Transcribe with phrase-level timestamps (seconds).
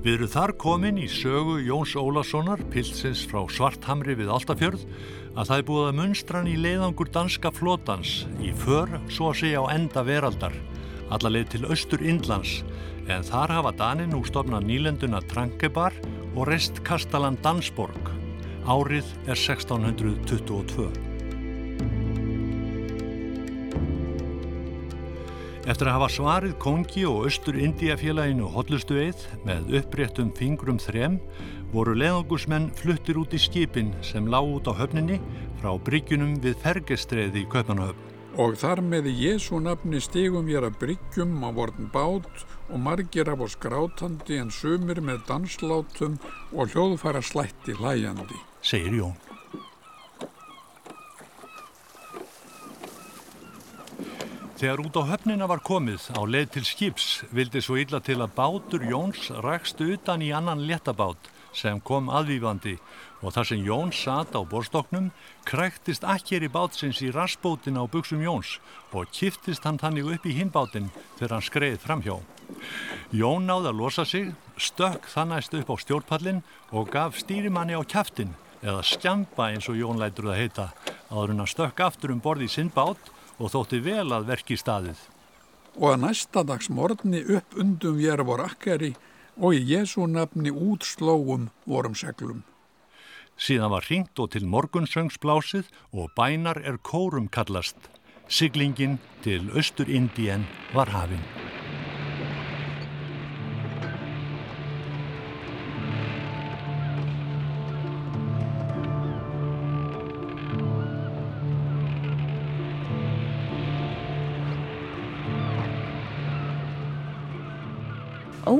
[0.00, 4.86] Við erum þar komin í sögu Jóns Ólasonar, pilsins frá Svarthamri við Altafjörð,
[5.34, 9.60] að það er búið að munstran í leiðangur danska flotans í för, svo að segja
[9.60, 10.56] á enda veraldar,
[11.12, 12.62] allarleið til austur Indlands,
[13.12, 15.92] en þar hafa Danin úr stofna nýlenduna Trankebar
[16.32, 18.14] og rest Kastalan Dansborg.
[18.64, 21.09] Árið er 1622.
[25.70, 31.20] Eftir að hafa svarið kongi og austur Indiafélaginu hotlustu eið með uppréttum fingrum þrem
[31.70, 35.20] voru leðangusmenn fluttir út í skipin sem lág út á höfninni
[35.60, 38.10] frá bryggjunum við Fergestreði í Kaupanahöfn.
[38.42, 43.46] Og þar með Jésu nafni stigum ég að bryggjum á vortin bát og margir af
[43.46, 46.18] oss grátandi en sumir með danslátum
[46.50, 49.29] og hljóðfæra slætti hlæjandi, segir Jón.
[54.60, 58.34] Þegar út á höfnina var komið á leið til skips vildi svo illa til að
[58.36, 62.74] bátur Jóns rækst utan í annan léttabát sem kom aðvífandi
[63.24, 65.06] og þar sem Jón sat á borstoknum
[65.48, 68.58] kræktist akkir í bátsins í rassbótin á buksum Jóns
[68.92, 72.18] og kiftist hann þannig upp í hinbátin þegar hann skreið framhjá.
[73.16, 76.42] Jón náði að losa sig, stökk þannæst upp á stjórnpallin
[76.76, 80.68] og gaf stýrimanni á kæftin eða skjamba eins og Jón lætur það heita
[81.08, 83.08] áður hann stökk aftur um borði í sinn bát
[83.40, 85.00] og þótti vel að verki staðið.
[85.80, 88.92] Og að næsta dags morgni upp undum ég vor akkeri
[89.40, 92.44] og í Jésu nafni útslóum vorum seglum.
[93.40, 97.78] Síðan var hringt og til morgunsöngsblásið og bænar er kórum kallast.
[98.28, 100.44] Siglingin til Östur-Indien
[100.76, 101.39] var hafinn.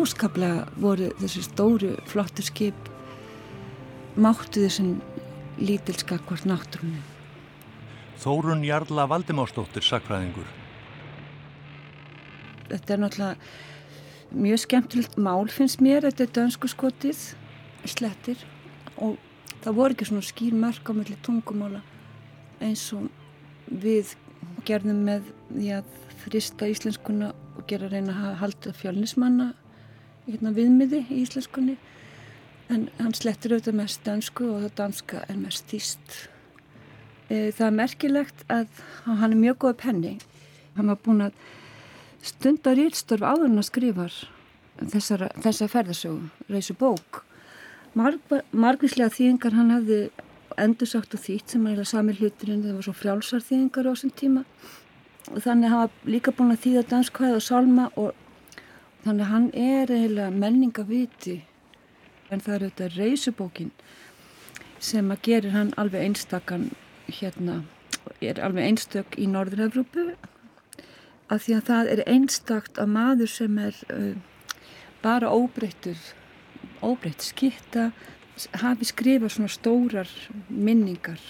[0.01, 2.89] Óskaplega voru þessi stóru flottu skip
[4.21, 4.95] máttu þessum
[5.61, 7.03] lítilskakvart náttúrunni.
[8.21, 10.49] Þórun Jarla Valdimástóttir, sakfræðingur.
[12.71, 17.23] Þetta er náttúrulega mjög skemmtilegt mál finnst mér, þetta er dönsku skotið,
[17.89, 18.45] slettir
[19.01, 19.17] og
[19.61, 21.81] það voru ekki svona skýr mörg á melli tungumála
[22.61, 23.09] eins og
[23.83, 24.15] við
[24.69, 29.51] gerðum með því að frista íslenskuna og gera að reyna að halda fjölnismanna
[30.27, 31.77] hérna, viðmiði í íslenskunni
[32.71, 36.19] en hann slettir auðvitað mest dansku og það danska er mest týst.
[37.29, 40.13] E, það er merkilegt að hann er mjög góð penni.
[40.77, 41.41] Hann var búin að
[42.23, 44.07] stunda rýrstörf áður en að skrifa
[44.81, 47.25] þessa ferðarsögum, reysu bók.
[47.99, 48.23] Marg,
[48.55, 50.01] margvíslega þýðingar hann hafði
[50.61, 54.45] endursagt og þýtt sem er sami hluturinn, það var svo frjálsar þýðingar á þessum tíma
[55.31, 58.15] og þannig hafa líka búin að þýða danskvæð og salma og
[59.05, 61.37] Þannig að hann er eiginlega menningaviti
[62.31, 63.71] en það er auðvitað reysubókin
[64.81, 66.71] sem að gerir hann alveg einstakann
[67.11, 67.63] hérna,
[68.21, 70.07] er alveg einstök í Norður-Európu
[71.31, 74.15] af því að það er einstakt að maður sem er uh,
[75.03, 75.99] bara óbreyttur,
[76.85, 77.91] óbreytt skitta,
[78.61, 80.11] hafi skrifað svona stórar
[80.49, 81.21] minningar.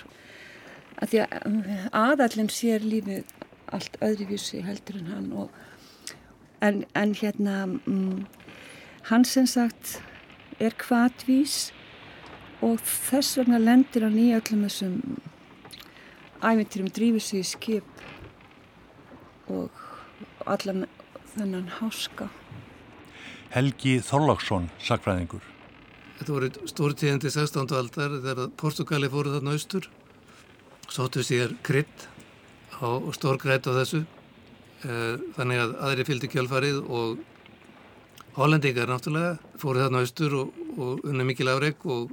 [0.99, 3.35] Af því að uh, aðallin sér lífið
[3.71, 5.59] allt öðruvísi heldur en hann og
[6.61, 7.57] en, en hérna
[7.87, 8.27] um,
[9.11, 9.99] hann sem sagt
[10.61, 11.71] er kvatvís
[12.61, 14.99] og þess vegna lendir hann í öllum þessum
[16.45, 18.05] ævintyrum drífið sig í skip
[19.51, 19.81] og
[20.47, 20.87] allan
[21.35, 22.29] þennan háska
[23.51, 25.43] Helgi Þorláksson, sakfræðingur
[26.21, 27.73] Þetta voru stórtíðandi 16.
[27.73, 29.89] aldar þegar Portugali fóru þarna austur
[30.91, 32.09] sóttu sér krydd
[32.85, 34.05] og stórgrætt á þessu
[34.81, 37.19] þannig að aðri fylgdi kjálfarið og
[38.39, 42.13] hollendingar náttúrulega fóru þarna austur og, og unna mikil afreg og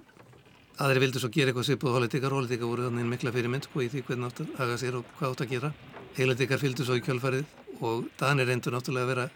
[0.84, 2.34] aðri vildi svo gera eitthvað svipuð hollendingar.
[2.36, 5.34] Hollendingar voru þannig mikla fyrirmynd sko í því hvernig átt að haga sér og hvað
[5.34, 5.72] átt að gera.
[6.18, 9.28] Heilendingar fylgdi svo í kjálfarið og Danir reyndu náttúrulega að vera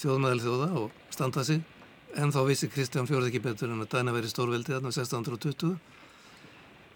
[0.00, 1.62] þjóðmæðal þjóða og standa sig.
[2.18, 5.76] En þá vissi Kristján Fjórð ekki betur en að Danir veri stórveldi þarna 1620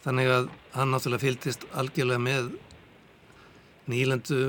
[0.05, 2.51] þannig að hann náttúrulega fylgdist algjörlega með
[3.91, 4.41] nýlendu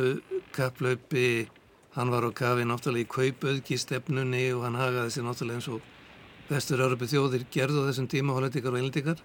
[0.56, 1.48] kapplaupi,
[1.96, 5.84] hann var á kafi náttúrulega í kaupauðgistefnunni og hann hagaði sér náttúrulega eins og
[6.50, 9.22] vestur-Európi þjóðir gerðu á þessum tíma hollendikar og englendikar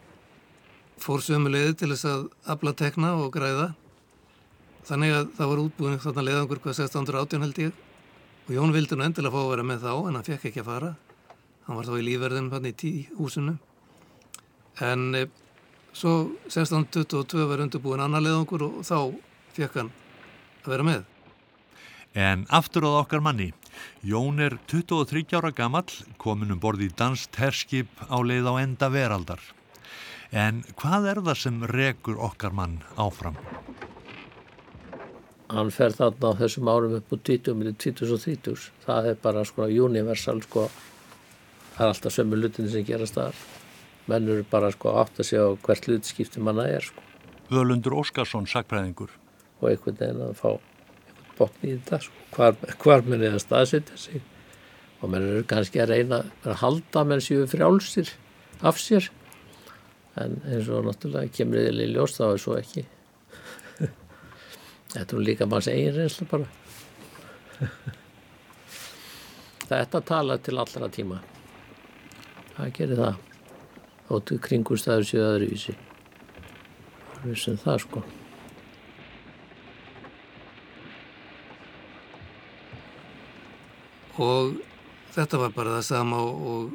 [1.00, 3.70] fór sömulegði til þess að abla tekna og græða.
[4.88, 7.80] Þannig að það var útbúin þarna leiðangur hvað 1618 held ég.
[8.48, 10.70] Og Jón vildi nú endilega fá að vera með þá en hann fekk ekki að
[10.70, 10.94] fara.
[11.66, 13.60] Hann var þá í lífverðin hann í tí húsinu
[14.80, 15.26] en e,
[15.92, 16.12] svo
[16.48, 18.96] 1622 var undirbúin annar leiðangur og þá
[19.56, 19.90] fekk hann
[20.64, 21.02] að vera með
[22.14, 23.52] En aftur á okkar manni.
[24.02, 25.86] Jón er 23 ára gammal,
[26.18, 29.38] komin um borði í danst herskip á leið á enda veraldar.
[30.32, 33.38] En hvað er það sem rekur okkar mann áfram?
[35.50, 38.70] Hann fer þarna á þessum árum upp úr 20 millir 2030.
[38.84, 40.68] Það er bara sko universal sko.
[41.74, 43.38] Það er alltaf sömu lutin sem gerast þar.
[44.10, 47.02] Mennur bara sko átt að segja hvert hlutskipti manna er sko.
[47.50, 49.10] Völundur Óskarsson, sakpræðingur.
[49.60, 50.52] Og einhvern veginn að fá
[51.40, 52.12] einhvern botn í þetta sko.
[52.34, 54.22] Hvar, hvar menn er að staðsetja sig.
[55.00, 58.12] Og menn eru kannski að reyna að halda menn séu frjálsir
[58.62, 59.10] af sér.
[60.20, 62.84] En eins og náttúrulega kemur þið í ljós þá er svo ekki.
[64.92, 66.46] Þetta er líka manns eigin reynslu bara.
[69.70, 71.20] Þetta tala til allra tíma.
[72.56, 73.26] Það gerir það.
[74.10, 75.76] Þóttu kringustæður séu öðru vísi.
[77.14, 78.02] Það er sem það sko.
[84.20, 84.60] Og
[85.14, 86.70] þetta var bara það sama og,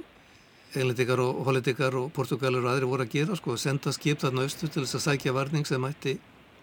[0.75, 3.55] englendikar og hollendikar og portugalir og aðri voru að gera sko.
[3.59, 6.17] Senda skip þarna austu til þess að sækja varning sem ætti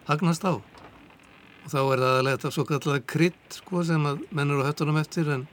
[0.08, 0.58] hagnast á
[1.62, 4.98] og þá er það aðlega þetta svo kallega krydd sko, sem að mennur á höttunum
[4.98, 5.46] eftir en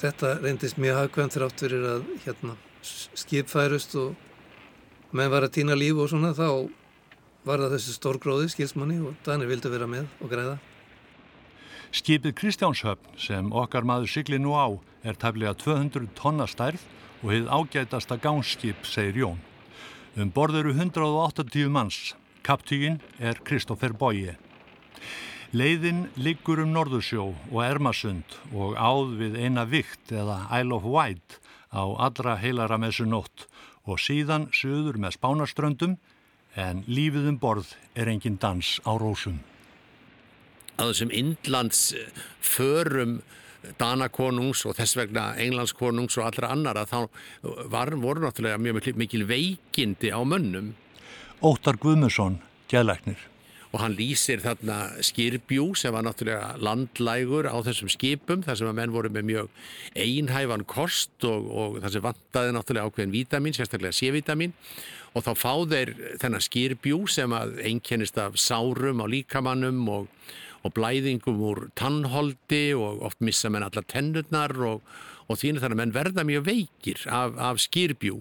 [0.00, 5.78] þetta reyndist mjög hagkvæmt þrátt fyrir að hérna, skip færust og menn var að týna
[5.78, 6.48] líf og svona þá
[7.46, 10.58] var það þessi stórgróði skilsmanni og Danir vildi vera með og græða.
[11.92, 16.80] Skipið Kristjánshöfn sem okkar maður sigli nú á er tæflega 200 tonna stærð
[17.20, 19.42] og hefð ágætasta gánskip, segir Jón.
[20.16, 22.14] Um borð eru 180 manns.
[22.42, 24.38] Kaptígin er Kristófer Bói.
[25.52, 31.38] Leiðin liggur um Norðursjó og Ermasund og áð við eina vikt eða Isle of Wight
[31.68, 33.44] á allra heilara messu nótt
[33.84, 36.00] og síðan söður með spánaströndum
[36.56, 39.42] en lífið um borð er engin dans á rósum.
[40.82, 41.92] Á þessum Indlands
[42.42, 43.20] förum
[43.78, 47.04] Danakonungs og þess vegna Englandskonungs og allra annara þá
[47.70, 50.72] var, voru náttúrulega mjög mikil veikindi á mönnum.
[51.38, 52.40] Óttar Guðmusson,
[52.70, 53.28] gæðleiknir
[53.72, 58.76] og hann lýsir þarna skirbjú sem var náttúrulega landlægur á þessum skipum þar sem að
[58.78, 59.62] menn voru með mjög
[59.96, 64.52] einhæfan kost og, og það sem vantaði náttúrulega ákveðin vítamin, sérstaklega C-vítamin
[65.16, 70.10] og þá fá þeir þennan skirbjú sem að einkennist af sárum á líkamannum og,
[70.62, 74.82] og blæðingum úr tannholdi og oft missa menn alla tennurnar og,
[75.28, 78.20] og þínir þannig að menn verða mjög veikir af, af skirbjú.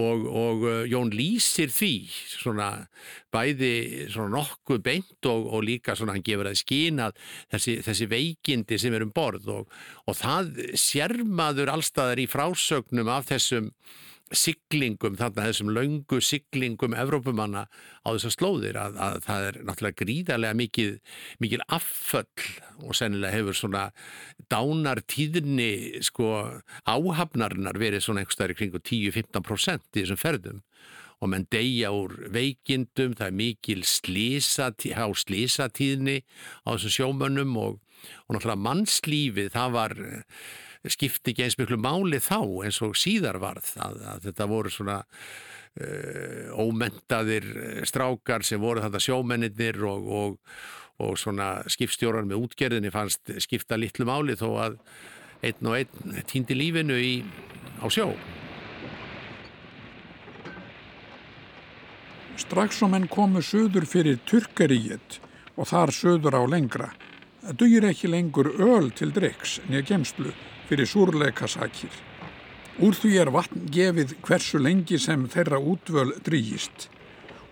[0.00, 1.94] Og, og uh, Jón lýsir því
[2.30, 2.68] svona
[3.34, 7.08] bæði svona nokkuð beint og, og líka svona hann gefur að skýna
[7.50, 13.72] þessi, þessi veikindi sem er um borð og það sérmaður allstaðar í frásögnum af þessum
[14.30, 20.58] siglingum, þarna þessum laungu siglingum Evrópumanna á þessar slóðir að, að það er náttúrulega gríðarlega
[20.60, 20.92] mikið,
[21.42, 22.46] mikil afföll
[22.86, 23.84] og sennilega hefur svona
[24.52, 26.30] dánartíðni sko
[26.86, 30.64] áhafnarinnar verið svona einhverstaðir kringu 10-15% í þessum ferðum.
[31.20, 36.22] Og menn deyja úr veikindum, það er mikil slísa, slísatíðni
[36.64, 37.80] á þessum sjómönnum og,
[38.24, 39.96] og náttúrulega mannslífið það var
[40.88, 44.96] skipti ekki eins miklu máli þá eins og síðar varð að, að þetta voru svona
[45.04, 50.38] uh, ómentaðir eh, strákar sem voru þetta sjómennir og, og,
[51.04, 54.78] og svona skipstjórar með útgerðinni fannst skipta litlu máli þó að
[55.44, 57.14] einn og einn týndi lífinu í,
[57.80, 58.12] á sjó.
[62.40, 65.18] Strax og menn komu söður fyrir Turkaríet
[65.60, 66.88] og þar söður á lengra.
[67.44, 70.32] Það dugir ekki lengur öl til dreks nýja gemslu
[70.70, 71.90] fyrir súrleikasakir.
[72.80, 76.86] Úr því er vatn gefið hversu lengi sem þeirra útvöl drýjist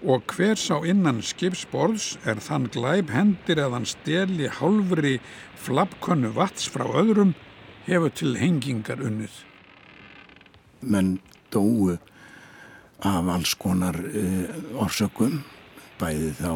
[0.06, 5.16] og hver sá innan skipsborðs er þann glæb hendir að hann steli hálfri
[5.58, 7.34] flappkönnu vats frá öðrum
[7.88, 9.32] hefur til hengingar unnið.
[10.87, 11.18] Menn
[11.50, 11.96] dóu
[13.02, 15.40] af alls konar uh, orsökum,
[15.98, 16.52] bæði þá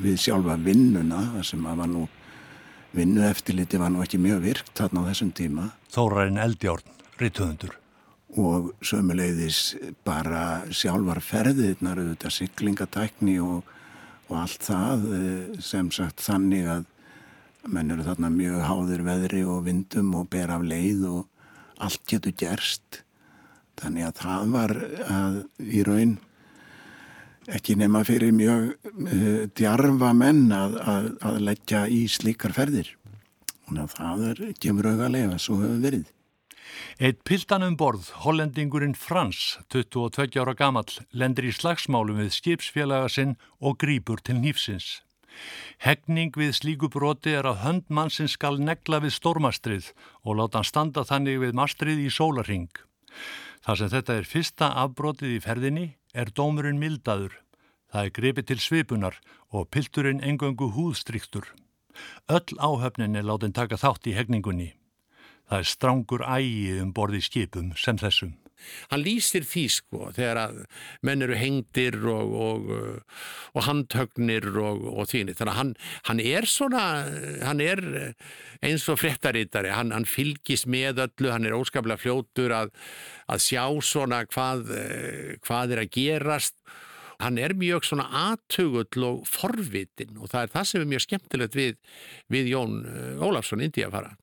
[0.00, 2.08] við sjálfa vinnuna, sem að var nú
[2.96, 5.68] vinnu eftirliti var nú ekki mjög virkt þarna á þessum tíma.
[5.92, 7.76] Þórarinn Eldjárn, rítuðundur.
[8.40, 9.74] Og sömuleiðis
[10.06, 13.68] bara sjálfar ferðirnar, auðvitað syklingatækni og,
[14.30, 16.88] og allt það eh, sem sagt þannig að
[17.72, 21.26] menn eru þarna mjög háðir veðri og vindum og ber af leið og
[21.82, 23.02] allt getur gerst.
[23.80, 24.76] Þannig að það var
[25.12, 26.16] að í raun
[27.50, 32.94] ekki nema fyrir mjög uh, djarfa menn að, að, að leggja í slíkar ferðir.
[33.72, 36.10] Að það er, kemur auðvitað svo hefur verið.
[37.02, 43.34] Eitt piltan um borð, hollendingurinn Frans, 22 ára gamall, lendir í slagsmálum við skipsfélaga sinn
[43.60, 45.00] og grýpur til nýfsins.
[45.82, 50.68] Hegning við slíku broti er að hönd mannsinn skal negla við stórmastrið og láta hann
[50.68, 52.68] standa þannig við mastrið í sólarring.
[53.64, 57.38] Þar sem þetta er fyrsta afbrotið í ferðinni er dómurinn mildaður.
[57.92, 59.18] Það er grepið til svipunar
[59.52, 61.48] og pilturinn engöngu húðstryktur.
[62.28, 64.72] Öll áhöfnin er látin taka þátt í hegningunni.
[65.48, 68.36] Það er strangur ægi um borði skipum sem þessum
[68.92, 70.62] hann lýsir því sko þegar að
[71.06, 73.26] menn eru hengdir og, og, uh,
[73.56, 75.74] og handhögnir og, og þínir þannig að hann,
[76.10, 76.86] hann er svona
[77.42, 77.84] hann er
[78.62, 82.72] eins og frettarítari hann, hann fylgis með öllu hann er óskaplega fljótur að,
[83.30, 86.58] að sjá svona hvað, uh, hvað er að gerast.
[87.22, 91.58] Hann er mjög svona aðtugull og forvitin og það er það sem er mjög skemmtilegt
[91.58, 91.76] við,
[92.32, 94.16] við Jón uh, Ólafsson Indiafara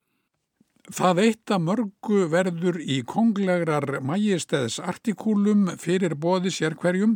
[0.90, 7.12] Það eitt að mörgu verður í konglegrar mæjistæðs artikúlum fyrir bóði sér hverjum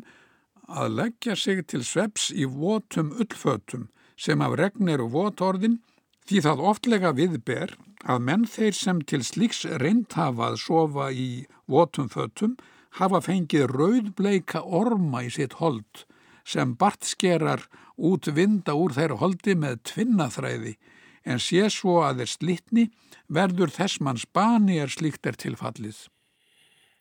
[0.70, 5.80] að leggja sig til sveps í votum ullfötum sem af regnir og votorðin
[6.28, 7.74] því það oftlega viðber
[8.06, 11.28] að menn þeir sem til slíks reynd hafa að sofa í
[11.66, 12.54] votum fötum
[13.00, 16.04] hafa fengið rauðbleika orma í sitt hold
[16.46, 17.66] sem bartskerar
[17.98, 20.76] út vinda úr þeirra holdi með tvinnaþræði
[21.24, 22.84] en sé svo að þeir slitni
[23.28, 26.06] verður þess manns bani er slíkt er tilfallið.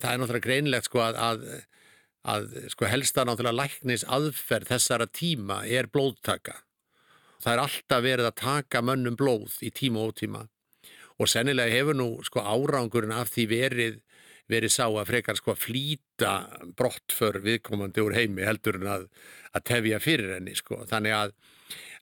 [0.00, 1.44] Það er náttúrulega greinlegt sko að, að,
[2.34, 6.58] að sko helsta náttúrulega læknis aðferð þessara tíma er blóðtaka.
[7.44, 10.46] Það er alltaf verið að taka mönnum blóð í tíma og tíma
[11.20, 13.98] og sennilega hefur nú sko árangurinn af því verið,
[14.50, 16.32] verið sá að frekar sko að flýta
[16.74, 19.04] brottför viðkomandi úr heimi heldur en að,
[19.54, 20.80] að tefja fyrir henni sko.
[20.90, 21.36] Þannig að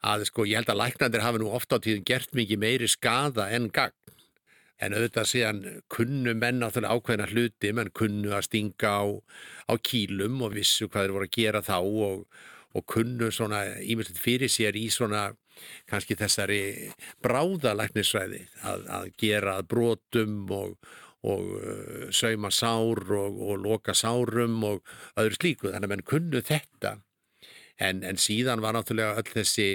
[0.02, 3.48] að sko ég held að læknandir hafa nú ofta á tíðum gert mikið meiri skada
[3.54, 4.11] en gagn
[4.82, 5.60] en auðvitað síðan
[5.92, 9.04] kunnu menn náttúrulega ákveðna hluti, menn kunnu að stinga á,
[9.70, 12.24] á kýlum og vissu hvað þeir voru að gera þá og,
[12.72, 15.30] og kunnu svona ímyndilegt fyrir sér í svona
[15.90, 16.62] kannski þessari
[17.24, 20.74] bráðalæknisræði að, að gera brotum og,
[21.28, 24.82] og uh, sauma sár og, og loka sárum og
[25.20, 25.70] öðru slíku.
[25.70, 26.96] Þannig að menn kunnu þetta.
[27.82, 29.68] En, en síðan var náttúrulega öll þessi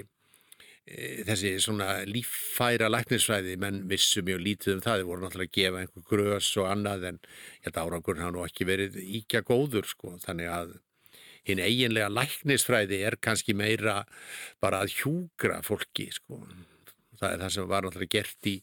[1.27, 5.81] þessi svona líffæra læknisfræði menn vissu mjög lítið um það þeir voru náttúrulega að gefa
[5.83, 9.89] einhver grös og annað en ég held að árangurinn hafa nú ekki verið íkja góður
[9.89, 10.13] sko.
[10.23, 10.77] Þannig að
[11.47, 14.01] hinn eiginlega læknisfræði er kannski meira
[14.63, 16.41] bara að hjúgra fólki sko.
[17.17, 18.55] Það er það sem var náttúrulega gert í,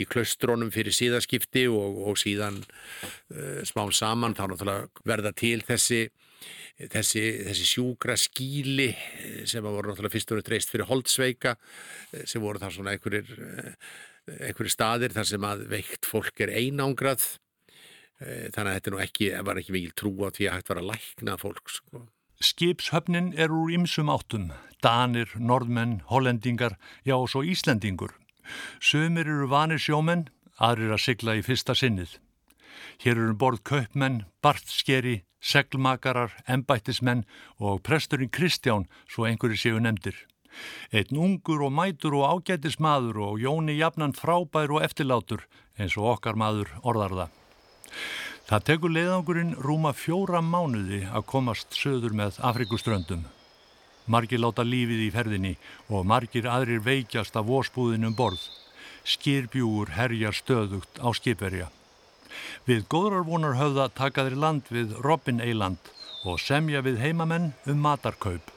[0.00, 6.06] í klaustrónum fyrir síðaskipti og, og síðan uh, smál saman þá náttúrulega verða til þessi
[6.88, 12.42] þessi, þessi sjúkra skíli eh, sem voru náttúrulega fyrst og reist fyrir holdsveika eh, sem
[12.42, 13.92] voru þar svona einhverjir, eh,
[14.48, 17.34] einhverjir staðir þar sem að veikt fólk er einángrað
[18.20, 20.88] þannig að þetta nú ekki, var ekki mikil trú á því að hægt var að
[20.90, 22.02] lækna fólk sko.
[22.44, 24.50] Skipshöfnin er úr ymsum áttum,
[24.84, 28.12] Danir, Norðmenn, Hollendingar, já og svo Íslendingur.
[28.76, 30.26] Sumir eru vanir sjómenn,
[30.60, 32.18] aðrir að sigla í fyrsta sinnið.
[33.02, 37.24] Hér eru um borð kaupmenn, bartskeri, seglmakarar, embættismenn
[37.58, 40.16] og presturinn Kristján, svo einhverju séu nefndir.
[40.92, 45.46] Einn ungur og mætur og ágætismadur og Jóni jafnan frábær og eftirlátur
[45.78, 47.36] eins og okkar maður orðar það.
[48.66, 53.22] Tekur leiðangurinn rúma fjóra mánuði að komast söður með Afrikuströndum.
[54.10, 55.52] Margir láta lífið í ferðinni
[55.88, 58.42] og margir aðrir veikjast af vorspúðinum borð.
[59.06, 61.70] Skirbjúur herjar stöðugt á skipverja.
[62.68, 65.92] Við góðrarvonar höfða taka þeir land við Robin Eiland
[66.24, 68.50] og semja við heimamenn um matarkaup.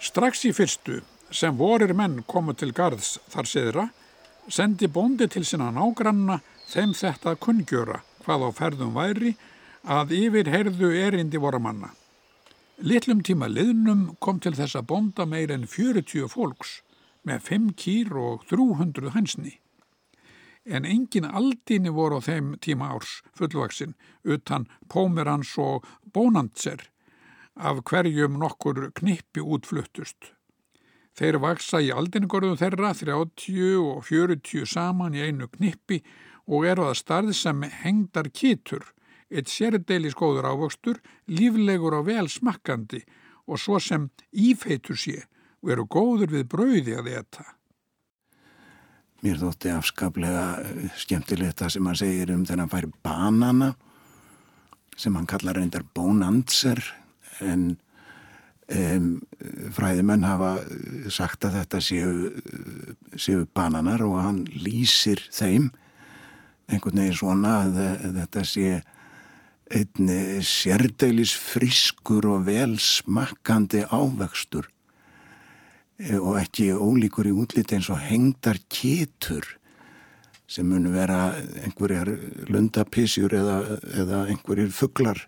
[0.00, 1.00] Strax í fyrstu
[1.30, 3.86] sem vorir menn komu til gards þar siðra
[4.50, 6.40] sendi bóndi til sinna nágranna
[6.70, 9.34] þeim þetta kunngjöra hvað á ferðum væri
[9.84, 11.92] að yfir herðu erindi voru manna.
[12.80, 16.80] Litlum tíma liðnum kom til þessa bónda meir en 40 fólks
[17.28, 19.58] með 5 kýr og 300 hansni
[20.64, 26.88] en engin aldini voru á þeim tíma árs fullvaksin utan Pómerans og Bónantser
[27.56, 30.32] af hverjum nokkur knippi útfluttust.
[31.16, 36.00] Þeir vaksa í aldinigorðum þeirra 30 og 40 saman í einu knippi
[36.46, 38.84] og eru að starð sem hengdar kýtur,
[39.30, 43.02] eitt sérdeilis góður ávöxtur, líflegur og vel smakkandi
[43.46, 45.18] og svo sem ífeitur sé
[45.60, 47.44] og eru góður við brauði að þetta.
[49.20, 53.74] Mér þótti afskaplega eh, skemmtilegt það sem hann segir um þennan fær banana
[55.00, 56.80] sem hann kallar reyndar bónandser
[57.40, 57.70] en
[58.68, 59.10] um,
[59.76, 60.54] fræðimenn hafa
[61.12, 62.10] sagt að þetta séu,
[63.16, 65.70] séu bananar og hann lýsir þeim
[66.70, 68.74] einhvern veginn svona að, að þetta sé
[69.70, 70.12] einn
[70.44, 74.68] sérdeilis friskur og vel smakkandi ávextur
[76.20, 79.44] og ekki ólíkur í útliti eins og hengdar kétur
[80.50, 82.08] sem munu vera einhverjar
[82.50, 83.60] lundapísjur eða,
[84.02, 85.20] eða einhverjir fugglar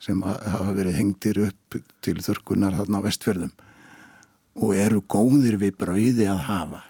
[0.00, 3.52] sem hafa verið hengtir upp til þörkunar þarna á vestfjörðum
[4.64, 6.82] og eru góðir við brauði að hafa.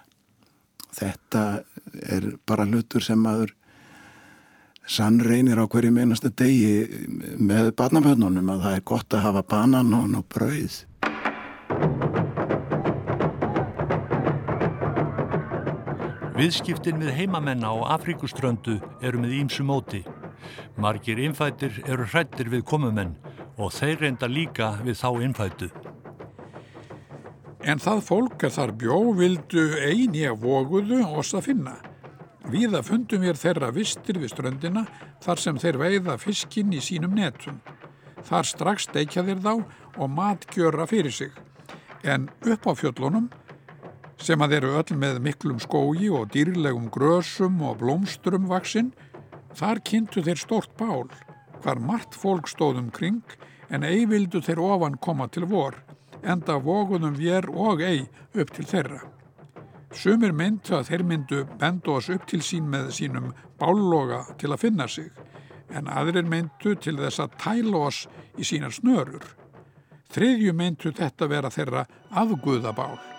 [0.95, 1.45] Þetta
[2.05, 3.55] er bara hlutur sem maður
[4.85, 6.85] sannreinir á hverju meinasta degi
[7.41, 10.83] með barnafönnunum að það er gott að hafa banan og brauð.
[16.35, 20.01] Viðskiptin við heimamenn á Afríkuströndu eru með ímsu móti.
[20.75, 23.13] Margir innfættir eru hrættir við komumenn
[23.55, 25.69] og þeir reynda líka við þá innfættu.
[27.63, 31.77] En það fólk að þar bjó vildu eini að voguðu oss að finna.
[32.51, 34.83] Víða fundum við þeirra vistir við ströndina
[35.23, 37.63] þar sem þeir veiða fiskinn í sínum netum.
[38.27, 39.55] Þar strax steikja þeir þá
[40.03, 41.31] og matgjöra fyrir sig.
[42.03, 43.31] En upp á fjöllunum,
[44.21, 48.93] sem að eru öll með miklum skógi og dýrlegum grösum og blómsturum vaksinn,
[49.55, 51.09] þar kynntu þeir stort bál,
[51.63, 53.23] hvar margt fólk stóðum kring
[53.71, 55.77] en ei vildu þeir ofan koma til vor,
[56.23, 59.03] enda voguðum vér og ei upp til þeirra.
[59.95, 63.31] Sumir myndu að þeir myndu bendu oss upp til sín með sínum
[63.61, 65.11] bálloga til að finna sig,
[65.71, 68.05] en aðrir myndu til þess að tæla oss
[68.39, 69.25] í sínar snörur.
[70.15, 73.14] Þriðju myndu þetta vera þeirra afguðabál.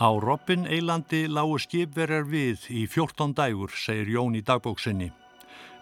[0.00, 5.10] Á Robin Eilandi lágu skipverjar við í 14 dægur, segir Jón í dagbóksinni.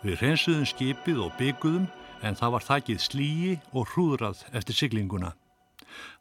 [0.03, 1.85] Við reynsuðum skipið og bygguðum
[2.27, 5.37] en það var þakkið slíi og hrúðrað eftir siglinguna.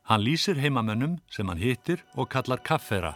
[0.06, 3.16] Hann lýsir heimamönnum sem hann hittir og kallar kaffera.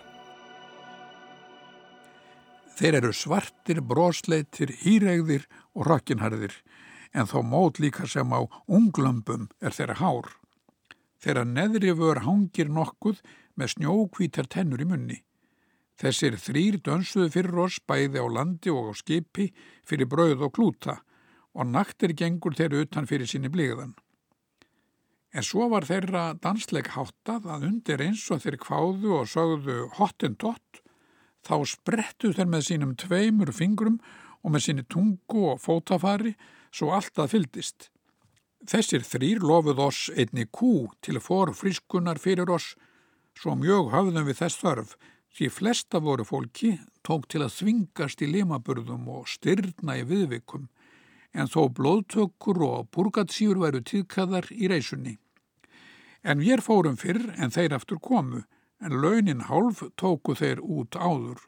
[2.73, 5.45] Þeir eru svartir, brosleitir, hýregðir
[5.77, 6.57] og rökkinharðir
[7.13, 10.33] en þó mót líka sem á unglömbum er þeirra hár.
[11.21, 13.21] Þeirra neðri vör hangir nokkuð
[13.59, 15.19] með snjókvítar tennur í munni.
[16.01, 19.51] Þessir þrýr dönsuðu fyrir oss bæði á landi og á skipi
[19.85, 21.01] fyrir brauð og klúta
[21.53, 23.93] og naktir gengur þeirra utan fyrir síni blíðan.
[25.31, 30.81] En svo var þeirra dansleik háttað að undir eins og þeir kváðu og sögðu hottentott,
[31.45, 34.01] þá sprettu þeir með sínum tveimur fingrum
[34.43, 36.33] og með síni tungu og fótafari
[36.71, 37.89] svo alltaf fyldist.
[38.67, 42.75] Þessir þrýr lofuð oss einni kú til for frískunar fyrir oss,
[43.37, 44.93] svo mjög höfðum við þess þörf,
[45.31, 50.69] því flesta voru fólki tók til að svingast í limaburðum og styrna í viðvikum,
[51.31, 55.17] en þó blóðtökur og burgatsýur væru tíðkaðar í reysunni.
[56.21, 58.43] En við fórum fyrr en þeir aftur komu,
[58.81, 61.39] en launin hálf tóku þeir út áður.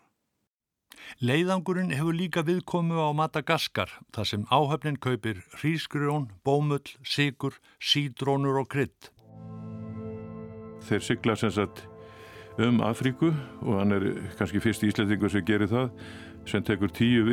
[1.19, 8.69] Leiðangurinn hefur líka viðkomu á Madagaskar, þar sem áhöfnin kaupir hrísgrjón, bómull, sigur, sídrónur og
[8.72, 9.10] krydd.
[10.88, 11.86] Þeir sigla sem sagt
[12.62, 13.32] um Afríku
[13.63, 15.89] og hann er kannski fyrst íslendingur sem gerir það,
[16.50, 17.24] sem tekur tíu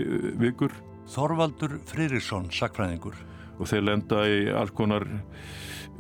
[0.40, 0.72] vikur.
[1.10, 3.18] Þorvaldur Friðriksson, sakfræðingur.
[3.60, 5.04] Og þeir lenda í alls konar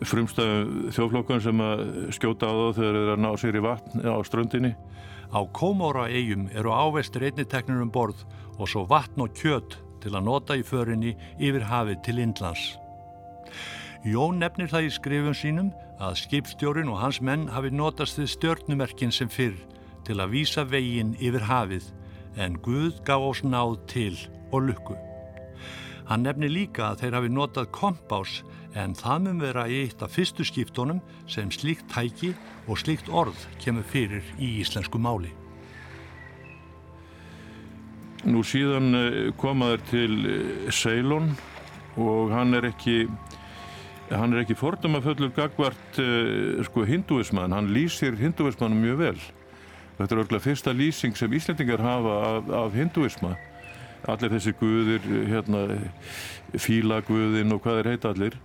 [0.06, 1.82] frumstæðum þjóflokkan sem að
[2.16, 4.72] skjóta á þá þegar þeir að ná sér í vatn á ströndinni.
[5.30, 8.24] Á Kómóra eigum eru ávestir einni teknir um borð
[8.56, 12.79] og svo vatn og kjöt til að nota í förinni yfir hafið til Indlands.
[14.00, 15.66] Jón nefnir það í skrifum sínum
[16.00, 19.58] að skipstjórin og hans menn hafi notast við stjörnumerkin sem fyrr
[20.08, 21.90] til að vísa veginn yfir hafið
[22.40, 24.16] en Guð gaf oss náð til
[24.56, 24.96] og lukku.
[26.08, 28.40] Hann nefnir líka að þeir hafi notað kompás
[28.72, 32.32] en það mun vera í eitt af fyrstu skiptunum sem slíkt tæki
[32.72, 35.34] og slíkt orð kemur fyrir í íslensku máli.
[38.24, 38.96] Nú síðan
[39.36, 40.14] komaður til
[40.72, 41.34] Ceylon
[42.00, 43.04] og hann er ekki
[44.10, 49.20] hann er ekki fordumaföllur gagvart uh, sko hinduisman, hann lýsir hinduismanum mjög vel.
[49.98, 53.34] Þetta er örgulega fyrsta lýsing sem Íslandingar hafa af, af hinduisma.
[54.08, 55.66] Allir þessi guðir, hérna,
[56.56, 58.38] fílaguðin og hvað er heita allir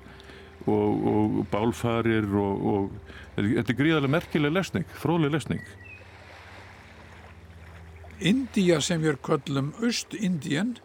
[0.68, 5.64] og, og bálfarir og, og þetta er gríðarlega merkileg lesning, fróðleg lesning.
[8.20, 10.78] Indía sem við köllum Öst-Indien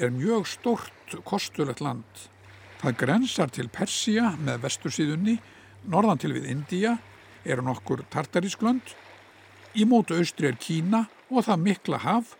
[0.00, 2.28] er mjög stort kostulegt land.
[2.78, 5.38] Það grensar til Persia með vestursíðunni,
[5.90, 6.94] norðan til við Indía
[7.48, 8.94] eru nokkur tartarísklönd,
[9.74, 12.36] í mótu austri er Kína og það mikla haf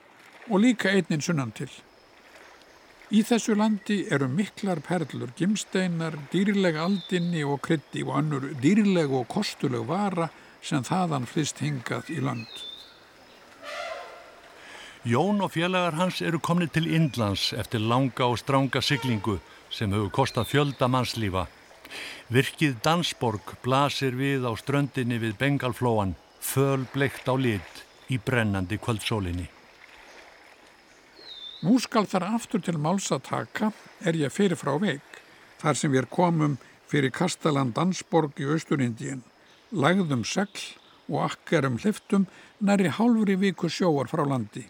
[0.48, 1.70] og líka einnin sunnan til.
[3.08, 9.26] Í þessu landi eru miklar perlur, gimsteinar, dýrleg aldinni og krytti og annur dýrleg og
[9.32, 10.28] kostuleg vara
[10.62, 12.50] sem þaðan flist hingað í land.
[15.08, 19.38] Jón og félagar hans eru komni til Indlands eftir langa og stránga siglingu
[19.70, 21.46] sem hefur kostað fjölda mannslífa.
[22.32, 29.48] Virkið Dansborg blasir við á ströndinni við Bengalflóan, föl bleikt á lit í brennandi kvöldsólinni.
[31.64, 33.72] Nú skal þar aftur til máls að taka
[34.06, 35.22] er ég fyrir frá veik,
[35.58, 39.24] þar sem við komum fyrir Kastalan Dansborg í Austurindíin,
[39.74, 40.62] lagðum segl
[41.08, 42.28] og akkerum hliftum
[42.60, 44.68] næri hálfri viku sjóar frá landi.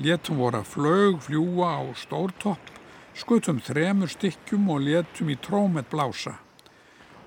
[0.00, 2.72] Létum voru að flög fljúa á stórtopp,
[3.14, 6.38] skutum þremur stykkjum og létum í trómet blása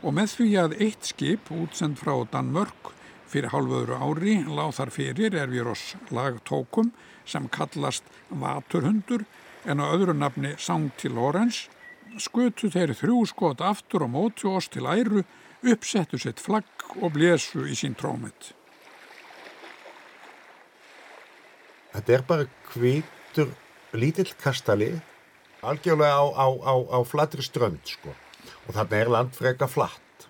[0.03, 2.91] og með því að eitt skip útsend frá Danmörk
[3.27, 6.91] fyrir hálföðru ári láð þar fyrir er við oss lagtókum
[7.27, 9.25] sem kallast Vaturhundur
[9.67, 11.65] en á öðru nafni Sankti Lorenz
[12.21, 15.23] skutu þeir þrjú skot aftur og mótu oss til æru,
[15.65, 18.53] uppsettu sitt flagg og blésu í sín trómit.
[21.93, 23.53] Þetta er bara hvitur
[23.97, 24.91] lítill kastali
[25.61, 28.13] algjörlega á, á, á, á flatri strönd sko
[28.67, 30.27] og þarna er landfrega flatt.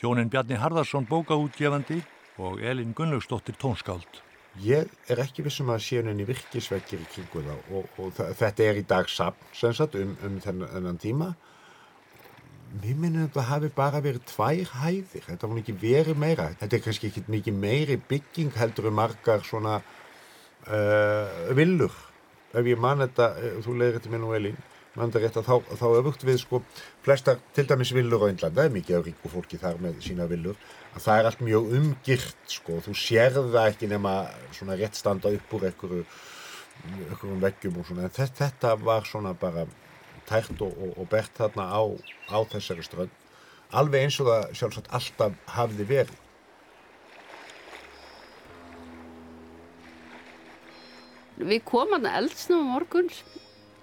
[0.00, 2.00] Hjónin Bjarni Harðarsson bókaútgefandi
[2.40, 4.22] og Elin Gunnlaugsdóttir tónskáld.
[4.58, 8.80] Ég er ekki vissum að séu henni virkisveggir í kringu þá og, og þetta er
[8.80, 11.28] í dag sapn sem sagt um, um þennan, þennan tíma.
[12.80, 16.48] Mér minnum að þetta hafi bara verið tvær hæðir, þetta var ekki verið meira.
[16.58, 21.94] Þetta er kannski ekki mikið meiri bygging heldur um margar svona uh, villur.
[22.50, 24.60] Ef ég man þetta, uh, þú leiðir þetta mér nú Elin,
[24.98, 26.58] Rétt, þá, þá öfugt við sko
[27.04, 30.26] flestar til dæmis villur á Índland það er mikið af ríku fólki þar með sína
[30.26, 30.56] villur
[30.96, 34.14] að það er allt mjög umgirt sko þú sér það ekki nema
[34.50, 39.64] svona rétt standa upp úr einhverjum veggjum og svona en þetta, þetta var svona bara
[40.26, 41.82] tært og, og, og bert þarna á,
[42.34, 43.14] á þessari strönd
[43.70, 46.19] alveg eins og það sjálfsagt alltaf hafði verið
[51.40, 53.08] Við komum eldsnum á morgun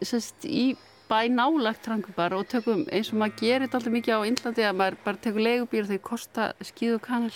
[0.06, 0.76] sest, í
[1.08, 4.78] bæ nálagt trangubar og tökum eins og maður gerir þetta alltaf mikið á Índlandi að
[4.82, 7.34] maður bara tekur legubýr þau kosta skíðu kanal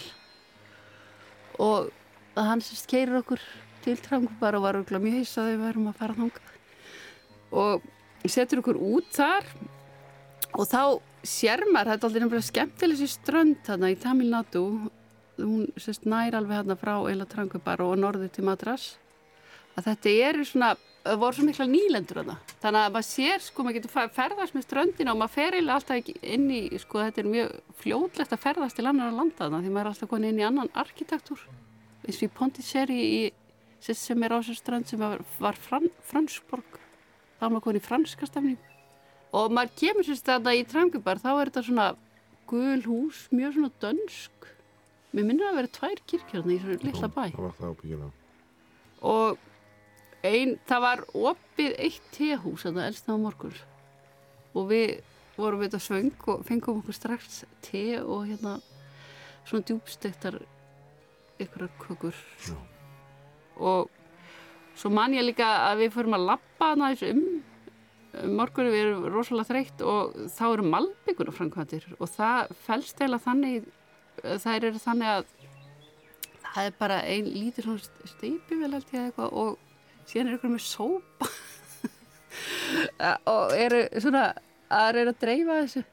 [1.62, 1.91] og
[2.36, 3.41] hann sérst keirir okkur
[3.86, 6.43] til trangubar og var örgulega mjög hiss að þau verðum að fara þanga
[7.63, 7.88] og
[8.36, 9.47] setur okkur út þar
[10.51, 10.84] og þá
[11.23, 14.63] sér maður, þetta er alltaf nefnilega skemmtileg sér strönd þarna í Tamil Nadu.
[15.41, 18.91] Hún sérst nær alveg hérna frá eila trangubar og norður til Madras
[19.77, 20.71] að þetta er svona
[21.17, 24.65] voru svo mikla nýlendur að það þannig að maður sér sko, maður getur ferðast með
[24.67, 28.77] ströndina og maður fer eiginlega alltaf inn í sko, þetta er mjög fljóðlegt að ferðast
[28.77, 31.41] til annar að landa þannig því maður er alltaf konið inn í annan arkitektúr
[32.05, 33.01] eins og í Pondicherry
[33.81, 36.77] sem er á þessu strönd sem var, var fran, Fransborg.
[37.39, 38.60] Þá er maður konið í franska stafning
[39.31, 41.86] og maður kemur sérst að það í Trangubar þá er þetta svona
[42.51, 44.49] gul hús mjög svona dönsk.
[45.15, 47.23] Mér minnir að vera tvær kirkjörna í svona lilla bæ.
[49.01, 49.39] og
[50.27, 53.55] ein, það var opið eitt tehús að það elsta á morgun.
[54.55, 54.99] Og við
[55.38, 58.57] vorum við þetta svöng og fengum okkur strax te og hérna
[59.47, 60.41] svona djúbstektar
[61.41, 62.17] ykkurar kökur.
[62.45, 62.57] Já.
[63.57, 63.89] og
[64.75, 67.41] svo man ég líka að við fórum að lappa næst um,
[68.21, 73.01] um morgunum við erum rosalega þreytt og þá eru malbyggur á framkvæmdir og það fælst
[73.01, 73.67] eila þannig
[74.21, 75.34] það er þannig að
[76.45, 79.70] það er bara einn svona steipi vel held ég eitthvað og
[80.12, 81.32] síðan er ykkur með sópa.
[83.32, 84.28] Og eru svona
[84.71, 85.84] að reyna að dreifa þessu.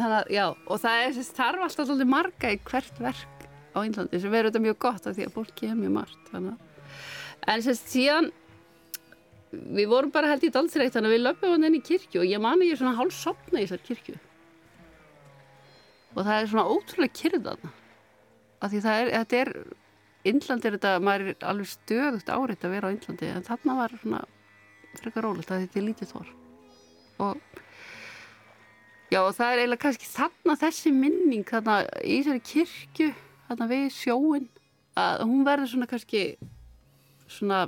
[0.00, 3.78] Þannig að já og það er þess þarf alltaf svolítið marga í hvert verk á
[3.84, 7.70] Índlandi sem verður þetta mjög gott af því að fólki er mjög margt en þess
[7.72, 8.30] að síðan
[9.50, 12.30] við vorum bara held í dalsreitt þannig að við löpum hann inn í kirkju og
[12.30, 14.16] ég mani ég svona hálf sopna í þessar kirkju.
[16.14, 17.70] Og það er svona ótrúlega kyrðan
[18.60, 19.52] af því það er, þetta er
[20.28, 23.94] Índland er þetta, maður er alveg stöðugt áreitt að vera á Índlandi en þarna var
[24.02, 24.20] svona
[25.00, 26.32] frekar rólegt að þetta er lítið þor.
[27.24, 27.60] Og
[29.10, 33.08] já og það er eiginlega kannski þarna þessi minning þarna í þessari kirkju
[33.48, 34.50] þarna við sjóin
[35.00, 36.22] að hún verður svona kannski
[37.30, 37.64] svona,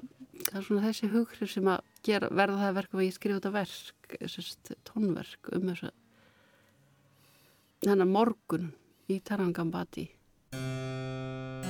[0.52, 4.78] svona þessi hugrif sem að gera, verða það verk að ég skrifa þetta verk, þessi
[4.88, 5.98] tónverk um þess að
[7.88, 8.72] þennan morgun
[9.10, 10.10] í Tarangambati
[10.52, 11.61] það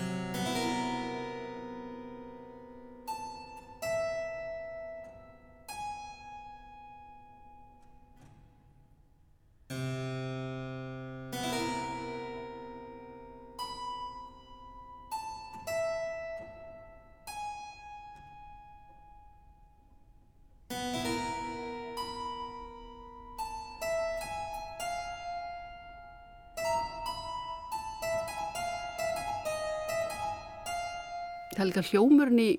[31.73, 32.51] líka hljómurinn í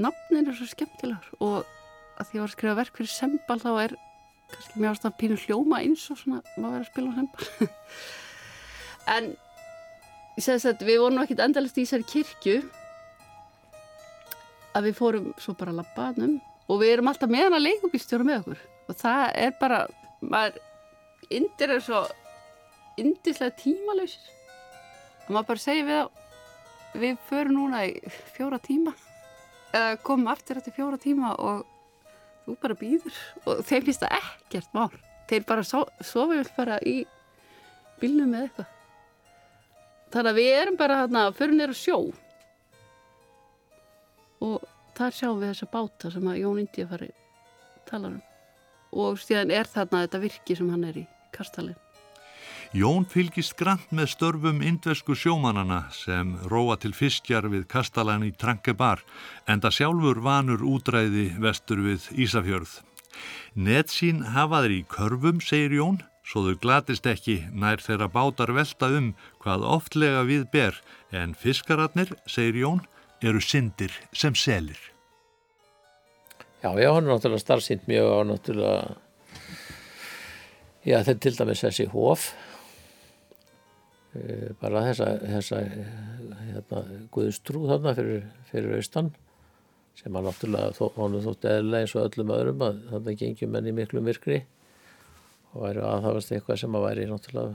[0.00, 1.68] nafnin er svo skemmtilegur og
[2.20, 3.94] að því að ég var að skrifa verk fyrir sembal þá er
[4.50, 7.68] kannski mér ást að pínu hljóma eins og svona maður verið að spila á semba
[9.16, 9.30] en
[10.36, 12.58] ég segðist að við vorum ekkit endalist í þessari kirkju
[14.76, 16.36] að við fórum svo bara að labbaðnum
[16.70, 19.80] og við erum alltaf með hana leikubílstjóra með okkur og það er bara
[20.20, 20.60] maður
[21.30, 22.04] indir er svo
[23.00, 24.34] indislega tímalauðsir
[25.24, 26.16] og maður bara segir við að
[26.94, 27.94] við förum núna í
[28.34, 28.94] fjóra tíma
[29.70, 31.62] eða komum aftur eftir fjóra tíma og
[32.46, 34.90] þú bara býður og þeim finnst það ekkert mál.
[35.30, 36.96] Þeir bara sofið bara í
[38.00, 38.72] bílnum eða eitthvað.
[40.10, 41.98] Þannig að við erum bara þarna fyrir nýra sjó.
[44.42, 44.64] Og
[44.98, 47.12] þar sjáum við þessa báta sem að Jón Indi að fara
[47.86, 48.18] tala um.
[48.90, 51.78] Og síðan er þarna þetta virki sem hann er í kastalinn
[52.70, 59.00] Jón fylgist grant með störfum indvesku sjómanana sem róa til fiskjar við kastalan í Trankebar
[59.50, 62.76] enda sjálfur vanur útræði vestur við Ísafjörð.
[63.58, 69.08] Netsín hafaður í körfum, segir Jón, svo þau glatist ekki nær þeirra bátar velta um
[69.42, 70.78] hvað oftlega við ber
[71.10, 72.84] en fiskararnir, segir Jón,
[73.18, 74.78] eru syndir sem selir.
[76.62, 78.94] Já, já, hann er náttúrulega starfsýnt mjög á náttúrulega,
[80.86, 82.28] já þetta er til dæmis þessi hóf
[84.60, 89.12] bara þessa, þessa hérna, guðstrú þarna fyrir, fyrir austan
[89.98, 93.68] sem að náttúrulega þó, honum þótt eðla eins og öllum öðrum að þarna gengjum menn
[93.70, 94.40] í miklu myrkri
[95.52, 97.54] og væri aðhafast eitthvað sem að væri náttúrulega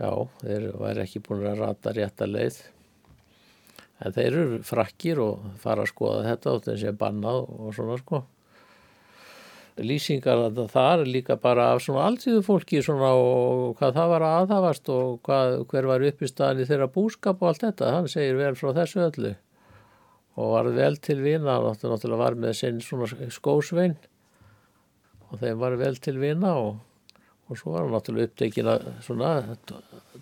[0.00, 2.60] já, þeir væri ekki búin að rata rétt að leið.
[4.00, 7.98] En þeir eru frakkir og fara að skoða þetta og þessi er bannað og svona
[8.00, 8.22] sko
[9.78, 14.90] lýsingar að er líka bara af svona alltíðu fólki svona og hvað það var aðhafast
[14.92, 18.72] og hvað, hver var upp í þeirra búskap og allt þetta, hann segir vel frá
[18.76, 19.34] þessu öllu.
[20.40, 23.96] Og var vel til vina, hann náttúrulega var með sinn svona skósvein.
[25.30, 26.80] Og þeim var vel til vina og,
[27.48, 29.34] og svo var hann náttúrulega upptekina svona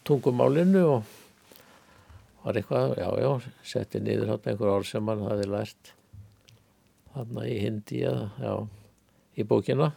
[0.04, 1.14] tungumálinu og
[2.44, 5.94] var eitthvað, já já, setti niður hann einhver orð sem hann hafi lært
[7.16, 8.52] hann í hindi eða, já
[9.38, 9.92] í bókina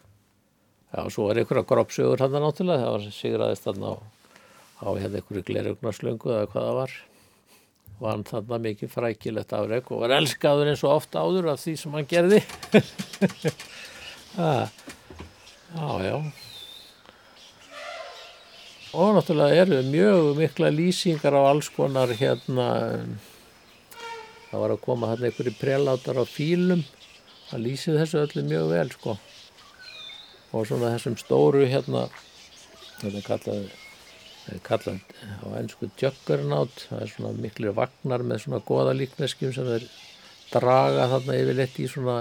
[0.92, 3.94] Já, svo er einhverja grópsugur hann náttúrulega, það var sigraðist hann á,
[4.84, 6.96] á hérna einhverju glerugnaslöngu eða hvað það var.
[8.02, 11.76] Var hann þarna mikið frækilegt afreg og var elskaður eins og ofta áður af því
[11.80, 12.42] sem hann gerði.
[14.50, 14.68] ah,
[15.72, 16.16] já, já.
[18.92, 22.70] Og náttúrulega eru mjög mikla lýsingar á alls konar hérna,
[24.52, 26.84] það var að koma hann einhverju prelátar á fílum,
[27.48, 29.22] það lýsið þessu öllu mjög vel sko
[30.52, 32.08] og svona þessum stóru hérna
[33.02, 33.62] þetta er kallað,
[34.52, 35.00] er kallað
[35.42, 36.86] á ennsku juggernaut.
[36.90, 39.88] Það er svona miklu vagnar með svona goða líkneskjum sem er
[40.52, 42.18] draga þarna yfirleitt í svona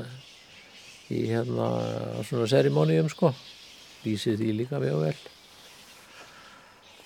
[1.10, 1.66] í hérna
[2.28, 3.34] svona serimónium sko.
[4.04, 5.18] Lýsið því líka mjög vel.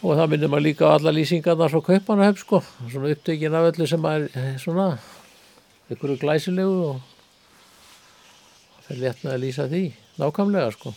[0.05, 2.61] Og það minnir maður líka á alla lýsingarna frá kaupanahöf sko.
[2.93, 4.93] Svona upptökin af öllu sem er eh, svona
[5.93, 7.01] ykkur glæsilegu og
[8.85, 9.83] það er létt með að lýsa því
[10.21, 10.95] nákvæmlega sko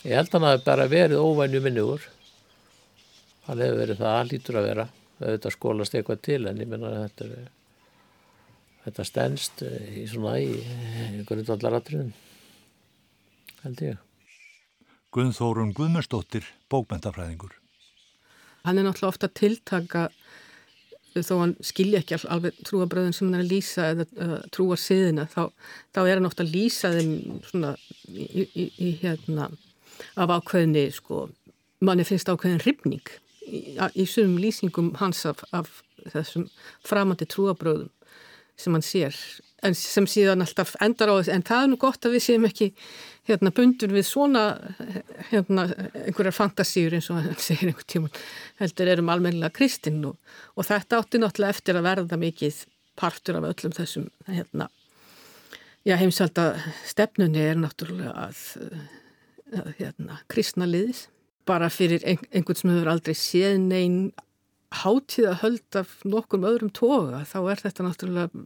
[0.00, 2.04] Ég held að hann hafi bara verið óvægnu minnugur.
[3.44, 4.86] Hann hefur verið það, hann lítur að vera.
[5.20, 7.50] Þetta skólast eitthvað til en ég menna að þetta, er,
[8.86, 10.54] þetta stennst í svona í
[11.28, 12.14] grundvallaratriðum,
[13.66, 14.00] held ég.
[15.12, 17.52] Guðnþórun Guðmundsdóttir, bókmentafræðingur.
[18.64, 20.08] Hann er náttúrulega ofta tiltaka
[21.18, 25.26] þó hann skilja ekki alveg trúabröðin sem hann er að lýsa eða uh, trúa siðina
[25.28, 25.50] þá,
[25.92, 27.72] þá er hann ofta að lýsa þeim svona
[28.08, 29.48] í, í, í hérna
[30.16, 31.28] af ákveðinni sko,
[31.84, 33.14] manni finnst ákveðin ripning
[33.46, 35.82] í, í sumum lýsingum hans af, af
[36.12, 36.48] þessum
[36.86, 37.90] framandi trúabröðum
[38.60, 39.16] sem hann sér
[39.64, 42.46] en sem síðan alltaf endar á þess en það er nú gott að við séum
[42.48, 42.70] ekki
[43.28, 44.44] hérna bundur við svona
[45.30, 45.66] hérna
[46.06, 48.12] einhverjar fantasíur eins og hann segir einhver tíma
[48.60, 50.16] heldur erum almennilega kristinn og,
[50.56, 52.62] og þetta átti náttúrulega eftir að verða mikið
[53.00, 54.70] partur af öllum þessum hérna
[55.88, 56.50] já heimsvalda
[56.88, 58.40] stefnunni er náttúrulega að
[59.78, 61.08] hérna, kristna liðis
[61.48, 64.00] bara fyrir einhvern sem hefur aldrei séð neyn
[64.82, 68.44] hátíða höld af nokkur öðrum toga þá er þetta náttúrulega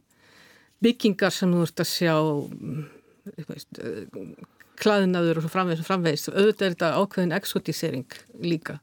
[0.83, 2.15] byggingar sem þú ert að sjá
[3.49, 3.81] veist,
[4.81, 6.27] klaðinaður og framvegis, framvegis.
[6.31, 8.79] Auðvitað er þetta ákveðin exotisering líka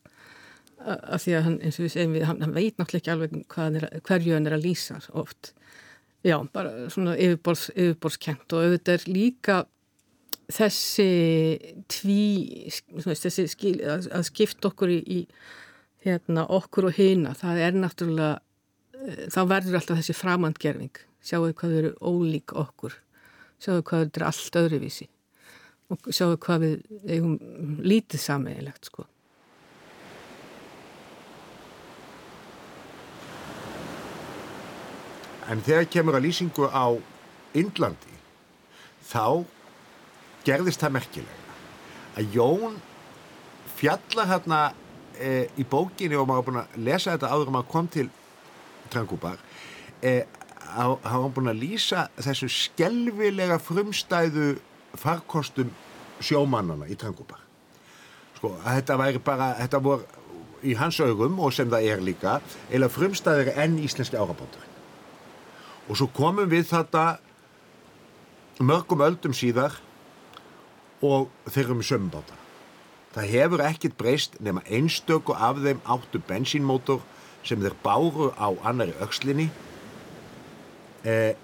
[0.83, 3.83] af því að hann, eins og við segjum við, hann, hann veit náttúrulega ekki alveg
[3.83, 5.53] er, hverju hann er að lýsa oft.
[6.27, 9.59] Já, bara svona yfirborðs, yfirborðskent og auðvitað er líka
[10.51, 11.09] þessi
[11.91, 12.71] tví,
[13.05, 15.21] þessi skil, að skipta okkur í, í
[16.07, 18.41] hérna, okkur og hýna, það er náttúrulega,
[18.99, 22.99] eh, þá verður alltaf þessi framandgerfing, sjáu hvað þau eru ólík okkur,
[23.63, 25.09] sjáu hvað þau eru allt öðruvísi.
[25.93, 27.35] Og sjáu hvað við eigum
[27.85, 29.05] lítið sameigilegt sko.
[35.51, 36.97] En þegar kemur að lýsingu á
[37.59, 38.15] Indlandi
[39.05, 39.45] þá
[40.47, 41.41] gerðist það merkilega
[42.19, 42.79] að Jón
[43.79, 44.61] fjallar hérna
[45.17, 48.09] e, í bókinni og maður er búin að lesa þetta áður og maður kom til
[48.93, 49.39] Trangubar
[50.05, 50.23] e,
[50.73, 54.55] hafa hann búin að lýsa þessu skelvilega frumstæðu
[55.01, 55.73] farkostum
[56.23, 57.41] sjómannana í Trangubar
[58.37, 60.21] sko að þetta væri bara þetta voru
[60.63, 62.37] í hans augum og sem það er líka
[62.71, 64.69] eða frumstæðir enn íslenski árabótur
[65.89, 67.07] og svo komum við þetta
[68.63, 69.75] mörgum öldum síðar
[71.03, 72.39] og þeir eru með sömbáta
[73.13, 77.03] það hefur ekkit breyst nema einstöku af þeim áttu bensínmótor
[77.45, 79.51] sem þeir báru á annari aukslinni
[81.05, 81.35] eh,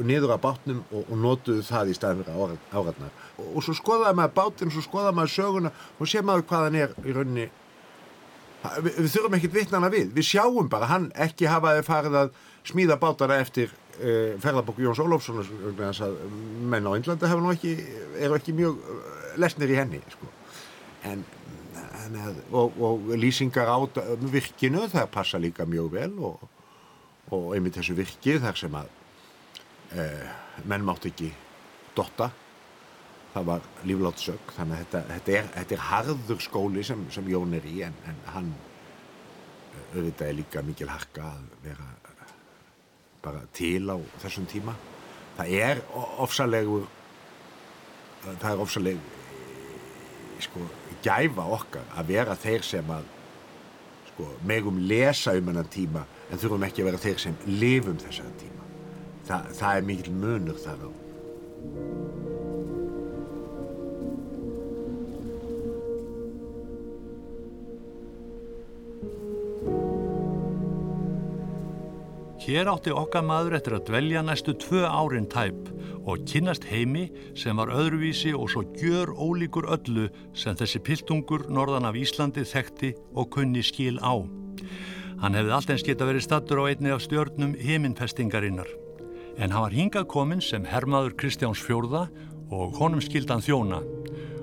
[0.00, 4.18] niður á bátnum og, og notuðu það í staðin fyrir áratnar og, og svo skoðaði
[4.18, 7.48] maður bátinn svo skoðaði maður söguna og sé maður hvaðan er í rauninni.
[8.62, 10.12] Við, við þurfum ekkit vittnana við.
[10.14, 12.34] Við sjáum bara hann ekki hafaði farið að
[12.68, 13.72] smíða bátara eftir
[14.02, 15.42] uh, ferðarbók Jóns Ólofsson
[16.70, 17.76] menn á Índlandi ekki,
[18.18, 18.80] eru ekki mjög
[19.40, 20.28] lesnir í henni sko.
[21.08, 21.24] en,
[22.04, 22.18] en
[22.50, 23.78] og, og lýsingar á
[24.20, 26.44] virkinu það passa líka mjög vel og,
[27.30, 28.92] og einmitt þessu virki þar sem að
[29.96, 30.28] uh,
[30.68, 31.32] menn mátt ekki
[31.96, 32.30] dotta
[33.32, 37.32] það var líflátt sög þannig að þetta, þetta, er, þetta er harður skóli sem, sem
[37.32, 38.52] Jón er í en, en hann
[39.92, 41.91] auðvitað er líka mikil harka að vera
[43.22, 44.74] bara til á þessum tíma.
[45.36, 45.82] Það er
[46.22, 46.88] ofsalegur
[48.22, 49.00] það er ofsaleg
[50.42, 50.66] sko
[51.02, 53.08] gæfa okkar að vera þeir sem að
[54.12, 58.30] sko megum lesa um hennan tíma en þurfum ekki að vera þeir sem lifum þessar
[58.40, 58.70] tíma.
[59.26, 62.01] Þa, það er mikil munur þar á
[72.42, 75.68] Hér átti okkar maður eftir að dvelja næstu tvö árin tæp
[76.10, 77.04] og kynast heimi
[77.38, 82.90] sem var öðruvísi og svo gjör ólíkur öllu sem þessi piltungur norðan af Íslandi þekkti
[83.14, 84.26] og kunni skil á.
[85.22, 88.66] Hann hefði alltaf geta verið stattur á einni af stjörnum heiminfestingarinnar.
[89.38, 92.08] En hann var hingað kominn sem hermaður Kristjáns fjórða
[92.50, 93.84] og honum skildan þjóna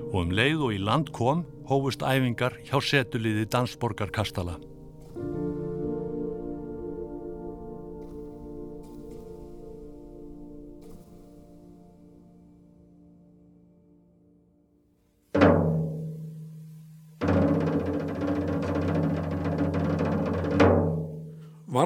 [0.08, 4.56] og um leið og í land kom hófust æfingar hjá setuliði Dansborgar Kastala.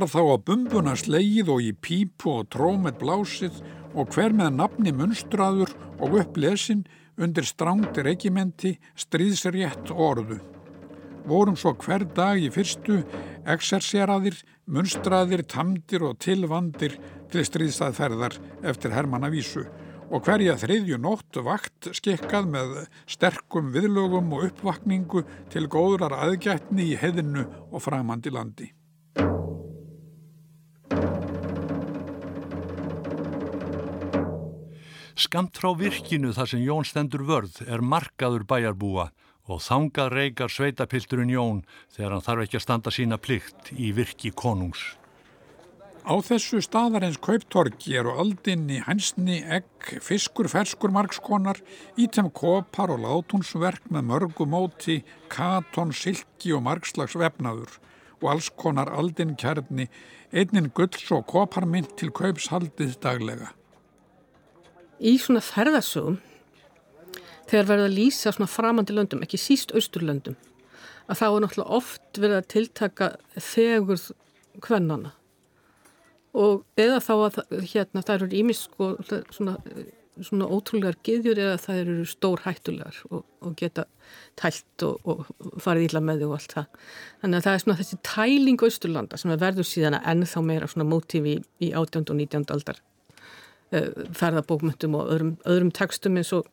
[0.05, 3.62] Var þá á bumbuna slegið og í pípu og trómet blásið
[3.97, 6.83] og hver með nafni munstraður og upplesin
[7.17, 10.43] undir strángt regimenti stríðsrétt orðu.
[11.25, 12.99] Vorum svo hver dag í fyrstu
[13.49, 14.37] exerseraðir,
[14.69, 16.99] munstraðir, tamdir og tilvandir
[17.33, 19.64] til stríðstaðferðar eftir Hermannavísu
[20.11, 26.97] og hverja þriðju nótt vakt skikkað með sterkum viðlögum og uppvakningu til góðrar aðgætni í
[27.01, 28.75] heðinu og framandi landi.
[35.14, 39.12] Skamt frá virkinu þar sem Jón stendur vörð er markaður bæjarbúa
[39.46, 41.61] og þangað reykar sveitapilturinn Jón
[41.94, 44.83] þegar hann þarf ekki að standa sína plikt í virki konungs.
[46.03, 51.62] Á þessu staðarins kauptorki eru aldinni hansni, egg, fiskur, ferskur margskonar,
[51.94, 57.79] ítem kopar og látúnsverk með mörgu móti, katon, silki og margslags vefnaður
[58.18, 59.87] og alls konar aldinn kjarni,
[60.35, 63.55] einnin gulls og koparmynd til kaupshaldið daglega
[65.05, 66.21] í svona ferðarsögum
[67.51, 70.38] þegar verður að lýsa svona framandi löndum, ekki síst austurlöndum
[71.05, 74.01] að þá er náttúrulega oft verið að tiltaka þegur
[74.64, 75.12] hvernana
[76.35, 77.37] og eða þá að
[77.71, 78.88] hérna það eru ímis sko
[79.35, 79.59] svona,
[80.17, 83.87] svona ótrúlegar giðjur eða það eru stór hættulegar og, og geta
[84.41, 86.89] tælt og, og farið íla með þau og allt það
[87.20, 90.89] þannig að það er svona þessi tæling austurlanda sem verður síðan að ennþá meira svona
[90.89, 92.09] mótífi í, í 18.
[92.09, 92.51] og 19.
[92.57, 92.83] aldar
[94.18, 96.49] ferðabókmyndum og öðrum, öðrum tekstum eins og,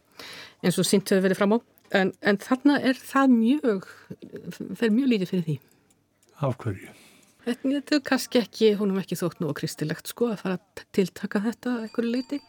[0.63, 1.57] eins og sýnt hefur verið fram á.
[2.01, 3.87] En, en þarna er það mjög
[4.79, 5.57] fer mjög lítið fyrir því.
[6.41, 6.93] Af hverju?
[7.41, 11.41] Þetta er kannski ekki, húnum ekki þótt nú og kristilegt sko að fara að tiltaka
[11.41, 12.41] þetta eitthvað leiti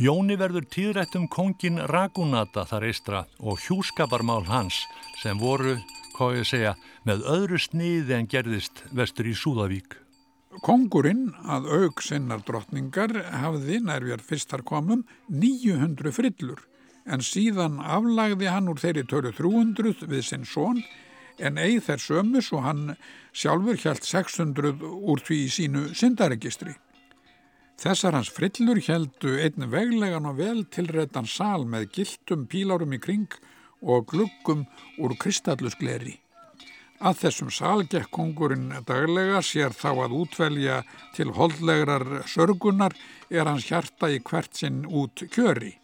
[0.00, 4.78] Jóni verður tíðrætt um kongin Ragunata þar eistra og hjúskaparmál hans
[5.20, 5.74] sem voru
[6.20, 6.76] hvað ég segja,
[7.08, 9.96] með öðru sniði en gerðist vestur í Súðavík.
[10.60, 16.66] Kongurinn að auk sinnar drottningar hafði nærvér fyrstar komum 900 frillur
[17.06, 20.82] en síðan aflagði hann úr þeirri tölu 300 við sinn són
[21.40, 22.82] en eigi þær sömus og hann
[23.32, 26.74] sjálfur hjælt 600 úr því í sínu syndaregistri.
[27.80, 33.38] Þessar hans frillur heldu einn veglegan og vel tilrættan sál með giltum pílárum í kring
[33.82, 34.66] og gluggum
[35.00, 36.18] úr kristallusgleri.
[37.00, 40.82] Að þessum sál gekk kongurinn daglega sér þá að útvelja
[41.16, 42.92] til holdlegrar sörgunar
[43.30, 45.78] er hans hjarta í hvert sinn út kjöri.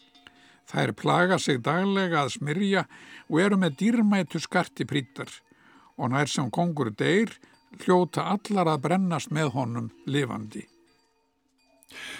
[0.68, 2.84] Þær plaga sig daglega að smyrja
[3.30, 5.30] og eru með dýrmætu skarti prítar
[5.96, 7.32] og nær sem kongur deyr
[7.80, 10.66] hljóta allar að brennast með honum lifandi.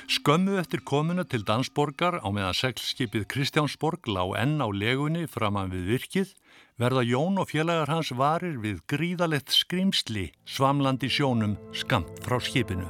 [0.06, 5.88] Skömmu eftir komuna til Dansborgar á meðan seglskipið Kristjánsborg lá enn á legunni framann við
[5.96, 6.34] virkið
[6.78, 12.86] verða Jón og félagar hans varir við gríðalett skrimsli svamlandi sjónum skamt frá skipinu.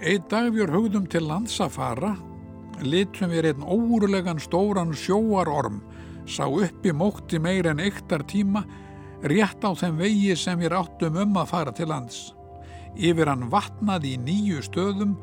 [0.00, 2.12] Eitt dag við höfðum til lands að fara,
[2.84, 5.80] litum við einn órulegan stóran sjóarorm,
[6.28, 8.62] sá uppi mótti meir en eiktar tíma,
[9.24, 12.35] rétt á þeim vegi sem við áttum um að fara til lands.
[12.96, 15.16] Yfir hann vatnaði í nýju stöðum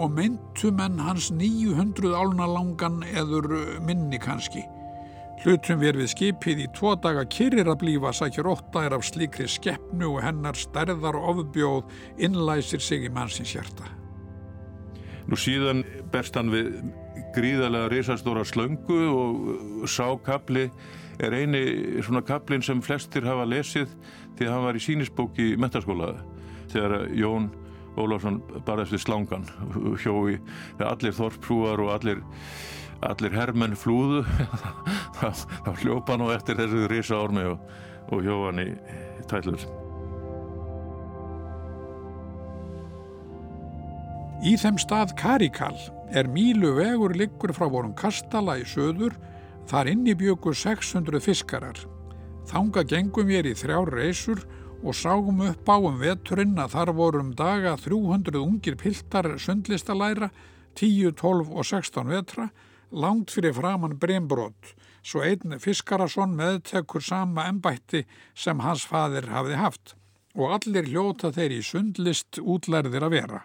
[0.00, 3.48] og myntum en hans 900 álna langan eður
[3.86, 4.64] minni kannski.
[5.40, 10.10] Hlutum við við skipið í tvo daga kyrir að blífa sækir óttaðir af slíkri skeppnu
[10.10, 11.88] og hennar stærðar ofbjóð
[12.20, 13.88] innlæsir sig í mannsins hjarta.
[15.30, 15.80] Nú síðan
[16.12, 16.74] berst hann við
[17.32, 20.66] gríðarlega risastóra slöngu og sákabli
[21.20, 23.88] er eini svona kablin sem flestir hafa lesið
[24.40, 26.29] að hann var í sínisbóki í metaskólaðu
[26.72, 27.50] þegar Jón
[27.98, 29.48] Ólafsson barðast við slangan
[30.00, 30.38] hjói
[30.78, 32.22] allir þorprúar og allir,
[33.02, 34.22] allir hermenn flúðu
[35.20, 37.60] þá hljópa nú eftir þessu risa ormi og,
[38.14, 38.70] og hjóan í
[39.30, 39.66] tællur
[44.40, 45.74] Í þeim stað Karikal
[46.16, 49.12] er mílu vegur liggur frá vorum Kastala í söður
[49.68, 51.76] þar inni bjögur 600 fiskarar.
[52.48, 54.40] Þanga gengum ég í þrjár reysur
[54.80, 60.30] og ságum upp á um veturinn að þar vorum daga 300 ungir piltar sundlistalæra,
[60.74, 62.48] 10, 12 og 16 vetra,
[62.90, 64.74] langt fyrir framann breymbrót,
[65.04, 69.94] svo einn Fiskarasson meðtekur sama ennbætti sem hans fadir hafði haft
[70.34, 73.40] og allir hljóta þeir í sundlist útlærðir að vera.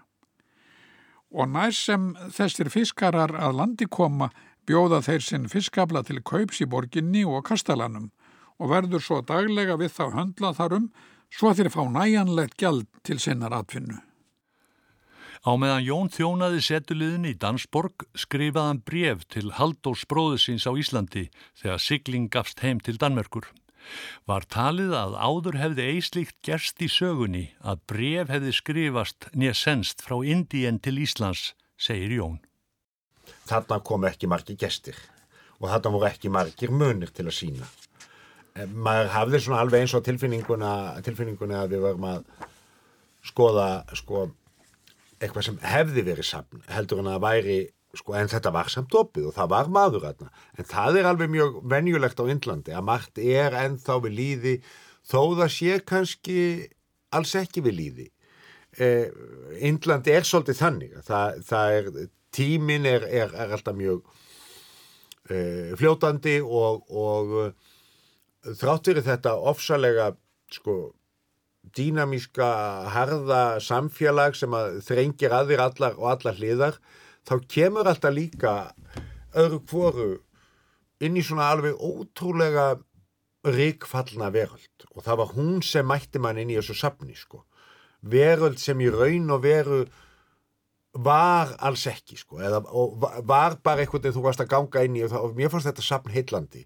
[1.33, 4.29] Og nær sem þessir fiskarar að landi koma
[4.69, 8.11] bjóða þeir sinn fiskabla til kaups í borginni og kastalanum
[8.61, 10.87] og verður svo daglega við þá höndla þarum
[11.33, 14.01] svo þeir fá næjanlegt gjald til sinnar atfinnu.
[15.45, 21.27] Á meðan Jón þjónaði setuliðin í Dansborg skrifaðan bref til Haldós bróðusins á Íslandi
[21.61, 23.45] þegar sigling gafst heim til Danmerkur.
[24.25, 30.01] Var talið að áður hefði eislíkt gerst í sögunni að bref hefði skrifast nýja senst
[30.01, 32.39] frá Indien til Íslands, segir Jón.
[33.45, 34.97] Þarna kom ekki margi gestir
[35.61, 37.69] og þarna voru ekki margir munir til að sína.
[38.55, 40.71] Maður hafði svona alveg eins og tilfinninguna,
[41.03, 42.21] tilfinninguna að við varum að
[43.25, 44.29] skoða sko,
[45.19, 47.57] eitthvað sem hefði verið safn heldur en að væri
[47.99, 51.31] sko, en þetta var samt opið og það var maður aðna en það er alveg
[51.33, 54.55] mjög venjulegt á Índlandi að margt er ennþá við líði
[55.05, 56.39] þó það sé kannski
[57.15, 58.09] alls ekki við líði
[58.79, 59.07] eh,
[59.67, 61.93] Índlandi er svolítið þannig það, það er,
[62.35, 64.03] tímin er, er, er alltaf mjög
[65.31, 67.39] eh, fljótandi og, og
[68.45, 70.11] þráttur þetta ofsalega
[70.53, 70.93] sko
[71.75, 72.47] dýnamíska
[72.93, 76.77] harða samfélag sem að þrengir aðir allar og allar hliðar
[77.25, 78.53] þá kemur alltaf líka
[79.35, 80.09] öðru kvoru
[81.03, 82.75] inn í svona alveg ótrúlega
[83.45, 84.87] ríkfallna veröld.
[84.95, 87.43] Og það var hún sem mætti mann inn í þessu sapni sko.
[88.05, 89.83] Veröld sem í raun og veru
[90.95, 92.61] var alls ekki sko eða
[93.27, 95.67] var bara eitthvað þegar þú varst að ganga inn í og, það, og mér fannst
[95.67, 96.61] þetta sapn heillandi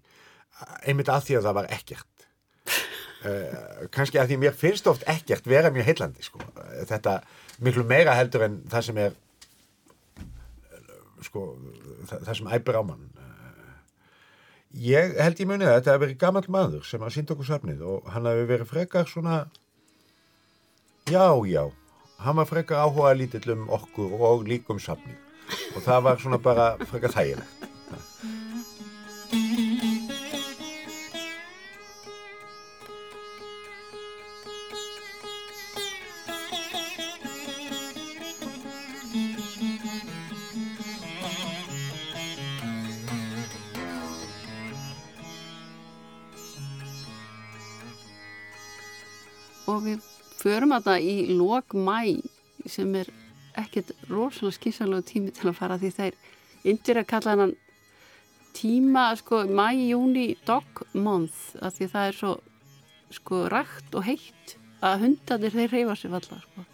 [0.84, 2.26] einmitt að því að það var ekkert.
[3.20, 6.40] Uh, kannski að því mér finnst oft ekkert vera mjög heillandi sko.
[6.88, 7.18] þetta
[7.60, 9.18] miklu meira heldur en það sem er
[11.26, 11.42] sko
[12.08, 13.10] það, það sem æpir á mann.
[14.70, 17.82] Ég held í munið að þetta hefur verið gammal maður sem að sínda okkur safnið
[17.90, 19.40] og hann hefur verið frekar svona
[21.10, 21.64] já já
[22.22, 25.18] hann var frekar áhuga lítill um okkur og líkum safnið
[25.74, 27.69] og það var svona bara frekar þægilegt
[50.40, 51.98] förum að það í lok mæ
[52.68, 53.10] sem er
[53.58, 56.18] ekkert rosalega skýrsalegu tími til að fara því þeir
[56.70, 57.56] yndir að kalla hann
[58.56, 62.32] tíma sko mæ, júni, dog month að því það er svo
[63.14, 66.64] sko rægt og heitt að hundanir þeir reyfa sér valla sko.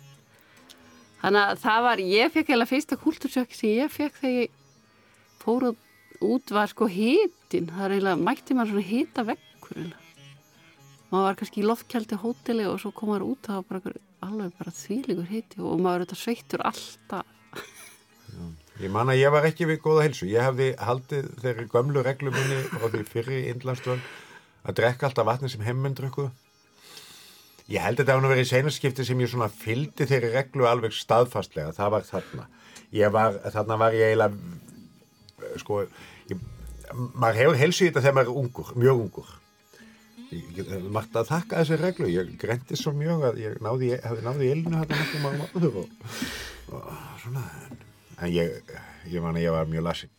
[1.23, 4.51] þannig að það var ég fekk eða fyrsta kultursjökk sem ég fekk þegar ég
[5.43, 5.71] fór
[6.27, 10.06] út var sko hitin það er eiginlega, mætti maður svona hita vekkur
[11.11, 14.55] maður var kannski í loftkjaldi hóteli og svo kom maður út það var bara alveg
[14.59, 17.33] bara þvíligur hiti og maður er þetta sveittur alltaf
[18.77, 20.27] Ég man að ég var ekki við góða helsu.
[20.29, 24.03] Ég hefði haldið þeirri gömlu reglumunni frá því fyrri innlandstöðun
[24.69, 26.27] að drekka alltaf vatni sem hemmundrökku.
[27.73, 30.93] Ég held að hún að vera í senaskipti sem ég svona fyldi þeirri reglu alveg
[30.93, 31.73] staðfastlega.
[31.79, 32.47] Það var þarna.
[33.17, 35.81] Var, þarna var ég eiginlega, sko,
[36.31, 36.45] ég,
[37.17, 39.33] maður hefur helsu í þetta þegar maður er ungur, mjög ungur.
[40.91, 42.11] Margt að þakka þessi reglu.
[42.11, 45.89] Ég grendi svo mjög að ég náði, hefði náði elinu hérna náttúrulega maður og,
[46.75, 47.45] og svona
[48.17, 48.77] en ég,
[49.13, 50.11] ég man að ég var mjög lassi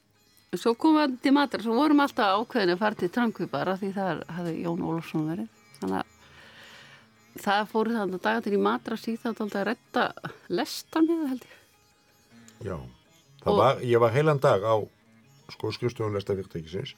[0.56, 4.22] Svo komum við til matur svo vorum alltaf ákveðin að fara til Trankvipara því það
[4.32, 5.50] hefði Jón Ólafsson verið.
[5.82, 10.06] Þannig að það fór þannig að dagatir í matra síðan að retta
[10.48, 11.58] lestan eða held ég.
[12.64, 12.78] Já,
[13.44, 14.76] og, var, ég var heilan dag á
[15.52, 16.96] sko skrifstofun lestafyrtækisins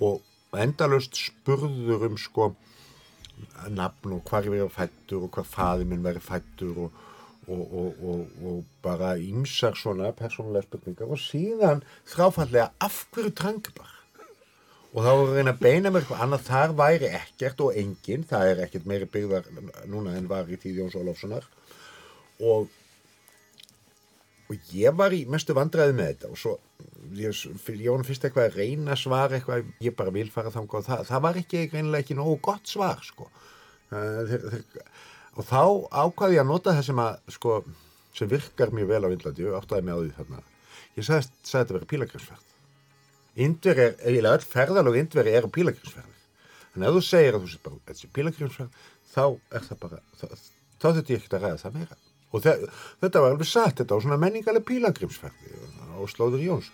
[0.00, 0.24] og
[0.60, 2.52] endalust spurður um sko
[3.72, 7.00] nafn og hvar ég verið fættur og hvar faði minn verið fættur og
[7.46, 11.10] og, og, og, bara ímsar svona persónulega spurningar.
[11.10, 13.90] Og síðan þráfallega af hverju trangibar
[14.92, 16.44] og þá er reyna að beina mér eitthvað annað.
[16.50, 19.48] Þar væri ekkert og enginn það er ekkert meiri byggðar
[19.88, 21.46] núna en var í tíð Jóns Ólafssonar.
[22.44, 22.68] Og
[24.52, 26.54] og ég var í mestu vandræði með þetta og svo
[27.16, 27.42] ég,
[27.82, 31.24] Jón fyrst eitthvað að reyna svar eitthvað, ég bara vil fara þang og það, það
[31.26, 33.28] var ekki reynilega ekki nógu gott svar sko.
[33.92, 34.46] Þeir
[35.32, 35.62] og þá
[36.04, 37.58] ákvaði ég að nota það sem að sko,
[38.16, 40.42] sem virkar mjög vel á Índlandi og áttaði mig á því þarna.
[40.98, 42.48] Ég sagði, sagði þetta verið pílagrinsferð
[43.42, 46.18] Índveri er, eiginlega öll ferðalög Índveri eru pílagrinsferð
[46.76, 48.82] en ef þú segir að þú sér bara þetta er pílagrinsferð
[49.12, 49.24] þá
[49.56, 50.26] er það bara þá,
[50.76, 52.01] þá þetta ég ekkert að ræða það meira
[52.32, 52.54] og þe
[53.02, 55.36] þetta var alveg satt þetta á svona menningaleg pílagrinsferð
[55.92, 56.70] á Slóður Jóns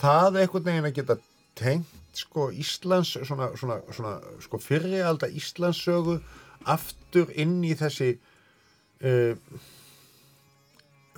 [0.00, 1.18] það er einhvern veginn að geta
[1.58, 6.18] tengt sko Íslands svona, svona, svona sko fyrrialda Íslandssögu
[6.70, 8.14] aftur inn í þessi
[9.04, 9.34] uh,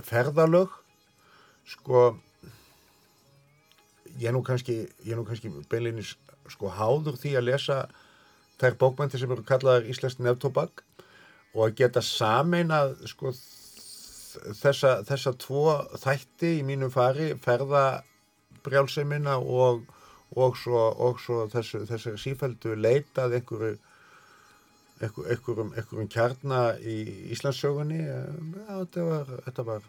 [0.02, 0.74] ferðalög
[1.68, 2.12] sko
[4.18, 4.84] ég er nú kannski
[5.28, 6.16] kannski beinleginis
[6.50, 7.78] sko háður því að lesa
[8.62, 10.84] þær bókmænti sem eru kallaðar Íslands nefntobak
[11.52, 13.34] og að geta sameinað sko
[14.62, 15.66] þessa, þessa tvo
[16.00, 19.82] þætti í mínum fari ferðabrjálsemina og
[20.36, 23.74] og svo, og svo þessu, þessu sífældu leitað einhverju
[25.02, 26.96] einhverjum, einhverjum kjarnar í
[27.34, 28.20] Íslandssögunni ja,
[28.68, 29.88] þetta var þetta var,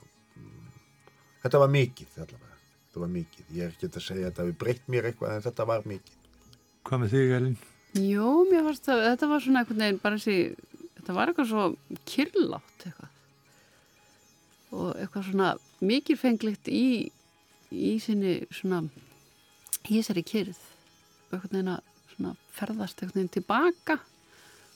[1.46, 2.58] þetta var mikið allavega.
[2.88, 5.48] þetta var mikið ég er ekki að segja að þetta við breytt mér eitthvað en
[5.48, 6.20] þetta var mikið
[6.84, 7.60] Hvað með þig Elin?
[7.94, 10.56] Jó, mér fannst að þetta var svona einhvern veginn bara þessi,
[10.98, 11.66] þetta var eitthvað svo
[12.10, 13.12] kyrlátt eitthvað.
[14.74, 15.50] Og eitthvað svona
[15.84, 16.86] mikilfenglikt í
[17.74, 18.84] í sinni svona
[19.90, 20.58] í þessari kyrð
[21.34, 21.78] eitthvað neina
[22.54, 24.00] ferðast eitthvað neina tilbaka.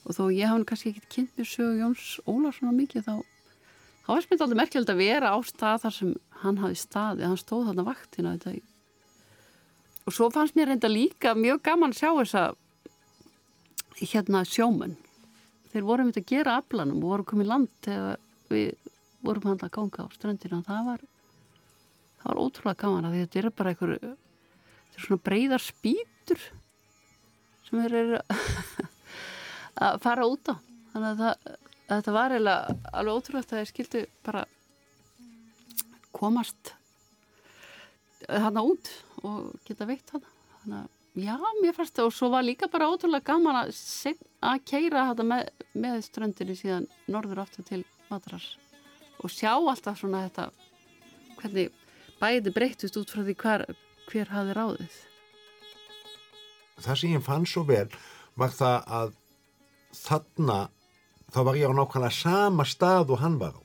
[0.06, 3.14] Og þó ég hafa kannski ekki kynnt mér sögu Jóns Ólarsson mikið þá
[4.06, 7.40] þá er smitt aldrei merkjöld að vera á stað þar sem hann hafi staði, hann
[7.40, 8.62] stóð þarna vaktina þetta.
[10.06, 12.56] og svo fannst mér reynda líka mjög gaman að sjá þess að
[13.98, 14.96] hérna sjómun
[15.72, 18.94] þeir vorum við að gera aflanum og vorum komið land þegar við
[19.24, 21.04] vorum hann að ganga á strandina það var,
[22.20, 26.44] það var ótrúlega gaman að þetta er bara einhverju þetta er svona breyðar spýtur
[27.68, 28.20] sem þeir eru
[29.88, 30.54] að fara út á.
[30.92, 31.56] Þannig að, það,
[31.88, 34.44] að þetta var eiginlega alveg ótrúlegt að þeir skildu bara
[36.18, 36.72] komast
[38.28, 38.90] hana út
[39.22, 40.32] og geta veitt hana
[40.62, 43.74] þannig að já, mér fannst það og svo var líka bara ótrúlega gaman að,
[44.44, 48.54] að keira hana með, með ströndinni síðan norður aftur til matras
[49.18, 50.48] og sjá alltaf svona þetta
[51.40, 51.72] hvernig
[52.20, 53.64] bæði breytist út frá því hver,
[54.10, 54.98] hver hafi ráðið?
[56.78, 57.88] Það sem ég fann svo vel
[58.38, 59.16] var það að
[59.98, 60.58] þarna
[61.34, 63.62] þá var ég á nákvæmlega sama stað og hann var á.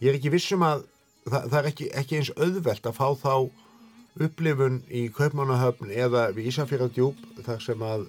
[0.00, 0.86] Ég er ekki vissum að
[1.26, 3.34] það, það er ekki, ekki eins auðvelt að fá þá
[4.18, 8.06] upplifun í Kaupmannahöfn eða við Ísafjörðardjúb þar sem að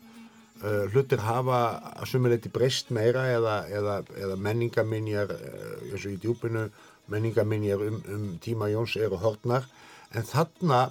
[0.63, 1.59] uh, hlutir hafa
[1.91, 6.65] að sumuleiti breyst meira eða, eða, eða menningaminjar uh, eins og í djúbinu
[7.11, 9.67] menningaminjar um, um tíma Jóns eru hortnar
[10.15, 10.87] en þarna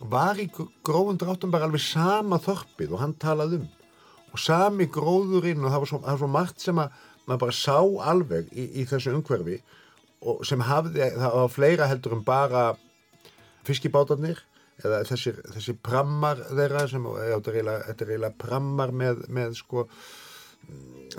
[0.00, 0.48] var í
[0.86, 3.68] grófum dráttum bara alveg sama þorpið og hann talað um.
[4.30, 7.56] Og sami gróðurinn og það var svo, það var svo margt sem að maður bara
[7.58, 7.78] sá
[8.12, 9.58] alveg í, í þessu umhverfi
[10.20, 12.62] og sem hafði, það var fleira heldur en bara
[13.66, 14.40] fiskibátarnir
[14.80, 19.86] eða þessi, þessi prammar þeirra sem, já, þetta er eiginlega, prammar með, með sko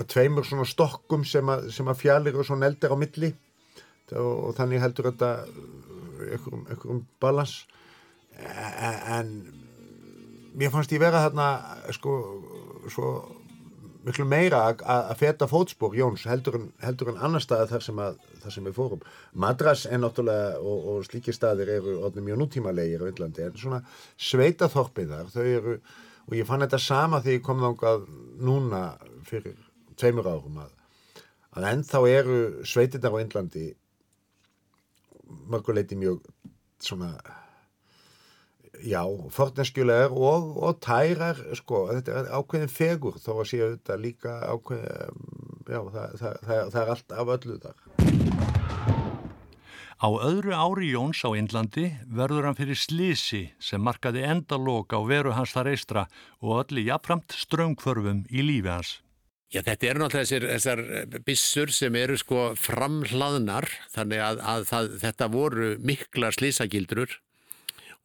[0.09, 3.31] tveimur svona stokkum sem að, að fjallir og svona eldir á milli.
[4.11, 5.31] Og, og þannig heldur þetta
[6.27, 7.61] einhverjum, einhverjum balans.
[8.41, 9.35] En
[10.57, 11.47] mér fannst ég vera þarna
[11.95, 12.15] sko
[12.91, 13.11] svo
[14.05, 18.21] miklu meira að feta fótspór Jóns heldur en, heldur en annar staði þar sem, að,
[18.43, 19.03] þar sem við fórum.
[19.33, 23.81] Madras er náttúrulega og, og slíkir staðir eru mjög nútímalegir á Índlandi en svona
[24.29, 25.75] sveitaþorpiðar þau eru
[26.27, 28.07] og ég fann þetta sama þegar ég kom þángað
[28.41, 28.81] núna
[29.27, 29.57] fyrir
[29.99, 30.73] tveimur árum að,
[31.57, 33.67] að ennþá eru sveitirnar á Índlandi
[35.51, 36.25] mörguleiti mjög
[36.81, 37.13] svona
[38.87, 39.01] já,
[39.33, 45.21] forneskjulegar og, og tærar, sko, þetta er ákveðin fegur þó að séu þetta líka ákveðin,
[45.67, 47.87] já, það, það, það, það er allt af öllu þar.
[50.01, 55.35] Á öðru ári Jóns á Indlandi verður hann fyrir slísi sem markaði endalók á veru
[55.37, 56.07] hans þar eistra
[56.41, 58.95] og öllu jafnframt ströngförfum í lífi hans.
[59.51, 64.89] Já, þetta eru náttúrulega þessar, þessar bissur sem eru sko framhlaðnar, þannig að, að það,
[65.03, 67.17] þetta voru mikla slísagildrur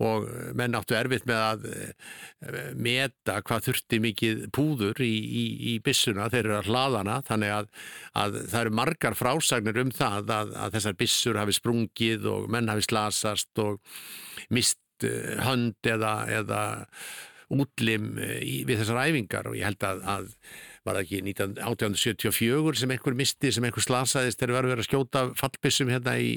[0.04, 0.26] og
[0.58, 6.28] menn áttu erfitt með að eh, meta hvað þurfti mikið púður í, í, í bissuna
[6.32, 7.70] þeir eru að hlaðana þannig að,
[8.24, 12.68] að það eru margar frásagnir um það að, að þessar bissur hafi sprungið og menn
[12.72, 13.80] hafi slasast og
[14.52, 16.62] mist eh, hönd eða, eða
[17.54, 19.50] útlim eh, í, við þessar æfingar.
[19.50, 20.32] Og ég held að, að
[20.86, 25.22] var það ekki 1874 sem einhver misti, sem einhver slasaðist þegar verður verið að skjóta
[25.40, 26.30] fallbissum hérna í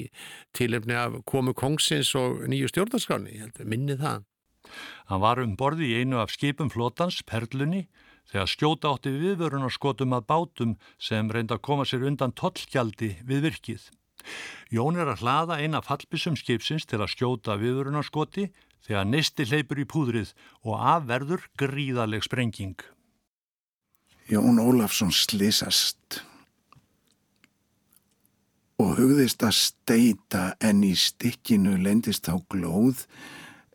[0.56, 4.26] tilefni af komu kongsins og nýju stjórnarskáni, ég held að minni það.
[5.10, 7.86] Hann var um borði í einu af skipum flotans, Perlunni,
[8.30, 13.88] þegar skjóta átti viðvörunarskotum að bátum sem reynda að koma sér undan tollgjaldi við virkið.
[14.70, 18.50] Jón er að hlaða eina fallbissum skipsins til að skjóta viðvörunarskoti
[18.86, 22.76] þegar neisti hleypur í púðrið og afverður gríðaleg sprenging.
[24.30, 26.20] Jón Ólafsson slísast
[28.78, 33.02] og hugðist að steita en í stikkinu lendist á glóð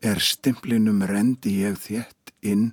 [0.00, 2.70] er stimplinum rendi ég þétt inn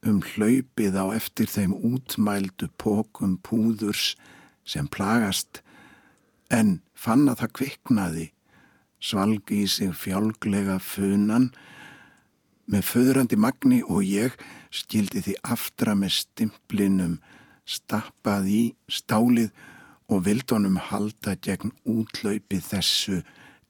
[0.00, 4.14] um hlaupið á eftir þeim útmældu pókum púðurs
[4.64, 5.60] sem plagast
[6.48, 8.28] en fann að það kviknaði
[8.96, 11.50] svalgi í sig fjálglega funan
[12.64, 14.40] með föðrandi magni og ég
[14.74, 17.16] skildi því aftra með stimplinum
[17.66, 19.50] stappað í stálið
[20.12, 23.22] og vildunum halda gegn útlaupið þessu.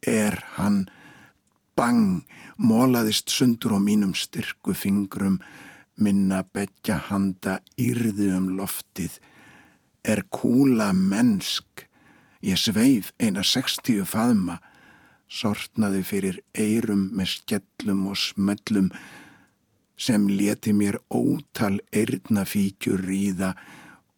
[0.07, 0.85] Er hann
[1.77, 2.25] bang,
[2.57, 5.41] mólaðist sundur á mínum styrku fingrum
[5.97, 9.17] minna betja handa yrðu um loftið.
[10.05, 11.87] Er kúla mennsk?
[12.45, 14.61] Ég sveif eina sextíu faðma
[15.27, 18.91] sortnaði fyrir eirum með skellum og smöllum
[19.97, 23.55] sem leti mér ótal eirnafíkjur ríða,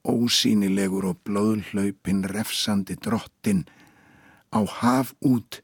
[0.08, 3.64] ósýnilegur og blóðhlaupin refsandi drottin,
[4.50, 5.60] á haf út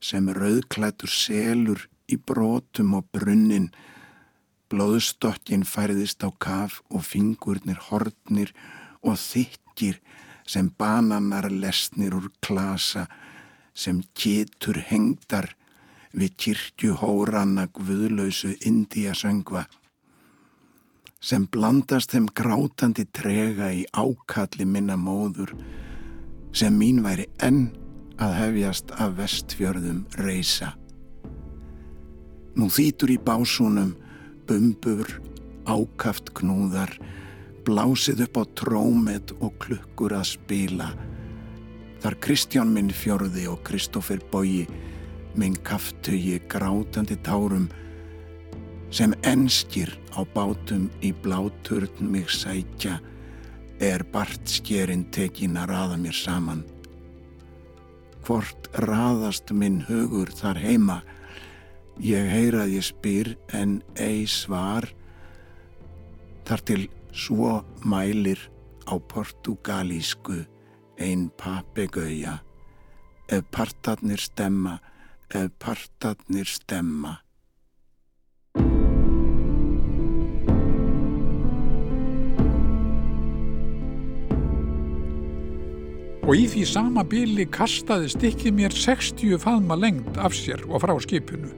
[0.00, 3.68] sem rauðklætur selur í brotum og brunnin,
[4.70, 8.54] blóðstokkin færðist á kaf og fingurnir hortnir
[9.02, 9.98] og þykir
[10.46, 13.06] sem bananar lesnir úr klasa,
[13.74, 15.52] sem getur hengdar
[16.16, 19.66] við kirkju hóranna guðlausu Indiasöngva
[21.20, 25.52] sem blandast þeim grátandi trega í ákalli minna móður
[26.56, 27.68] sem mín væri enn
[28.20, 30.72] að hefjast af vestfjörðum reysa.
[32.56, 33.92] Nú þýtur í básúnum
[34.48, 35.06] bumbur,
[35.68, 36.90] ákaft knúðar,
[37.64, 40.90] blásið upp á trómet og klukkur að spila.
[42.00, 44.64] Þar Kristján minn fjörði og Kristófer Bói
[45.34, 47.68] minn kaftugi grátandi tárum
[48.90, 52.98] sem enskir á bátum í bláturn mig sækja
[53.80, 56.64] er bartskjerinn tekin að raða mér saman.
[58.26, 60.98] Hvort raðast minn hugur þar heima,
[62.02, 64.84] ég heyrað ég spyr en ei svar,
[66.44, 68.42] þar til svo mælir
[68.84, 70.42] á portugalísku
[71.00, 72.40] ein papegauja,
[73.32, 74.76] ef partarnir stemma
[75.34, 77.18] ef partarnir stemma.
[86.30, 90.92] Og í því sama bíli kastaði stikkið mér 60 faðma lengt af sér og frá
[91.02, 91.50] skipinu.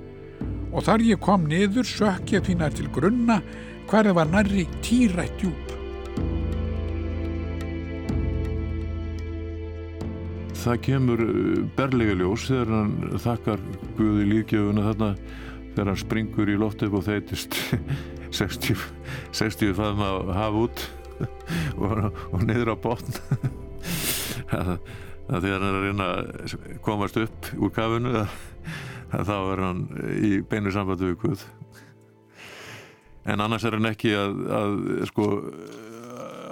[0.73, 3.43] Og þar ég kom niður sökk ég því nær til grunna
[3.91, 5.62] hverði var nærri tírætt djúb.
[10.63, 11.21] Það kemur
[11.77, 13.63] berlega ljós þegar hann þakkar
[13.99, 15.09] Guði líkjöfuna þarna
[15.73, 17.57] þegar hann springur í loft upp og þeitist
[18.33, 18.85] 60,
[19.41, 20.85] 60 faðum að hafa út
[21.83, 23.19] og, og niður á botn.
[25.23, 26.55] Það þegar hann er að reyna að
[26.85, 28.33] komast upp úr kafinu að
[29.13, 29.83] þá er hann
[30.19, 31.45] í beinu samband við Guð.
[33.23, 34.75] En annars er hann ekki að, að
[35.09, 35.29] sko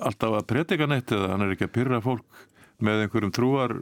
[0.06, 2.46] alltaf að predika neitt eða hann er ekki að pyrra fólk
[2.84, 3.76] með einhverjum trúar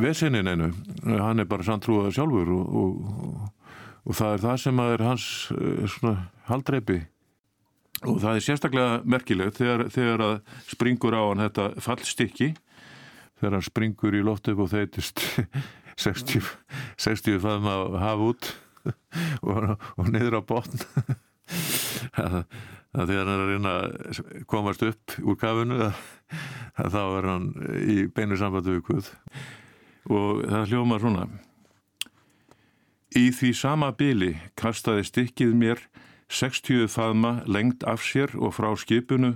[0.00, 0.70] vesenin einu
[1.04, 3.70] hann er bara sann trúað sjálfur og, og,
[4.08, 6.14] og það er það sem er hans eh, svona
[6.48, 7.02] haldreipi.
[8.06, 10.34] Og það er sérstaklega merkilegt þegar, þegar að
[10.70, 12.52] springur á hann þetta fallstykki
[13.40, 15.24] þegar hann springur í loftu og þeitist
[15.98, 16.46] 60,
[17.06, 18.50] 60 faðum að hafa út
[19.48, 20.84] og, og niður á botn.
[22.22, 22.42] Að,
[22.96, 25.90] að þegar hann er að reyna að komast upp úr kafinu
[26.78, 27.50] þá er hann
[27.84, 29.12] í beinu sambandi við Guð
[30.08, 31.28] og það hljóma svona
[33.16, 35.78] Í því sama byli kastaði stykkið mér
[36.28, 39.32] 60 faðma lengt af sér og frá skipinu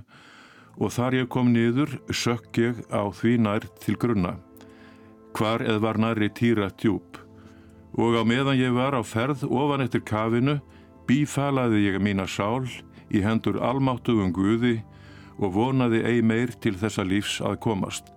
[0.77, 4.35] og þar ég kom niður sökk ég á því nær til grunna.
[5.33, 7.17] Hvar eð var næri týra djúb
[7.97, 10.59] og á meðan ég var á ferð ofan eftir kafinu
[11.09, 12.69] bífalaði ég mína sál
[13.13, 14.79] í hendur almáttugum Guði
[15.39, 18.11] og vonaði ei meir til þessa lífs að komast.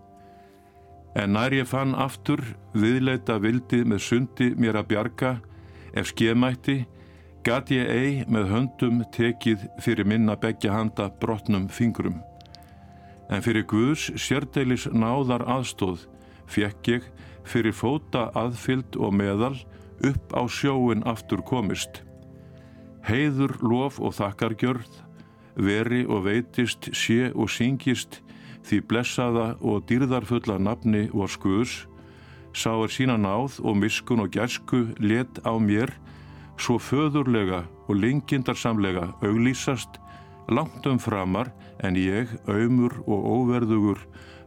[1.17, 2.43] En nær ég fann aftur
[2.77, 5.33] viðleita vildi með sundi mér að bjarga
[5.97, 6.83] ef skemætti
[7.47, 12.19] gat ég ei með höndum tekið fyrir minna begja handa brotnum fingrum
[13.31, 16.07] en fyrir Guðs sérdeilis náðar aðstóð
[16.51, 17.07] fekk ég
[17.47, 19.55] fyrir fóta aðfyld og meðal
[20.07, 22.06] upp á sjóin aftur komist.
[23.07, 25.03] Heiður, lof og þakkargjörð,
[25.63, 28.21] veri og veitist, sé og syngist
[28.67, 31.85] því blessaða og dýrðarfulla nafni vor skuðs,
[32.51, 35.93] sá er sína náð og miskun og gæsku let á mér,
[36.59, 40.01] svo föðurlega og lengindarsamlega auglýsast
[40.49, 41.53] langt um framar
[41.85, 44.01] en ég, auðmur og óverðugur,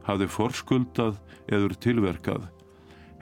[0.03, 2.49] hafði forskuldað eður tilverkað.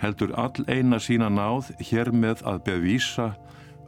[0.01, 3.35] Heldur all eina sína náð hér með að bevísa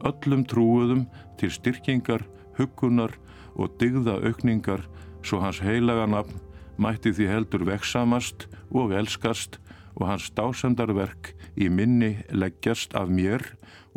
[0.06, 1.06] öllum trúuðum
[1.40, 2.24] til styrkingar,
[2.58, 3.16] hugunar
[3.56, 4.86] og digða aukningar
[5.24, 6.40] svo hans heilaga nafn
[6.80, 9.60] mætti því heldur veksamast og elskast
[10.00, 13.44] og hans dásendarverk í minni leggjast af mér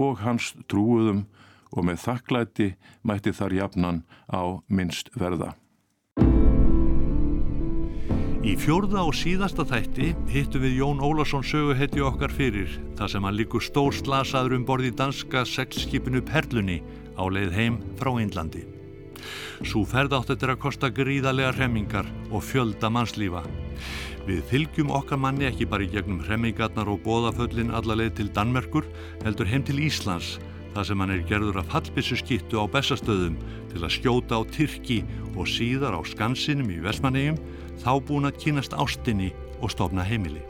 [0.00, 1.24] og hans trúuðum
[1.72, 2.72] og með þakklæti
[3.06, 5.54] mætti þar jafnan á minnst verða.
[8.42, 13.36] Í fjórða og síðasta þætti hittu við Jón Ólason söguhetju okkar fyrir þar sem hann
[13.38, 16.80] líkur stór slasaður um borði danska seglskipinu Perlunni
[17.14, 18.64] á leið heim frá Índlandi.
[19.62, 23.44] Svo ferð átt þetta að kosta gríðarlega remmingar og fjölda mannslífa.
[24.26, 28.90] Við fylgjum okkar manni ekki bara í gegnum remmingarnar og bóðaföllin allarleið til Danmerkur
[29.22, 30.40] heldur heim til Íslands
[30.74, 33.38] þar sem hann er gerður af fallbissu skittu á bestastöðum
[33.70, 35.04] til að skjóta á Tyrki
[35.36, 37.38] og síðar á Skansinum í Vesmanegjum
[37.82, 40.42] þá búin að kynast ástinni og stofna heimili.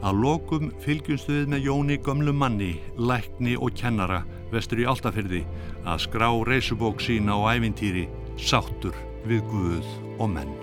[0.00, 4.22] Að lokum fylgjumstu við með Jóni gömlu manni, lækni og kennara
[4.54, 5.44] vestur í Altafyrði
[5.84, 8.08] að skrá reysubók sína á ævintýri
[8.40, 8.96] sáttur
[9.28, 10.59] við Guð og menn.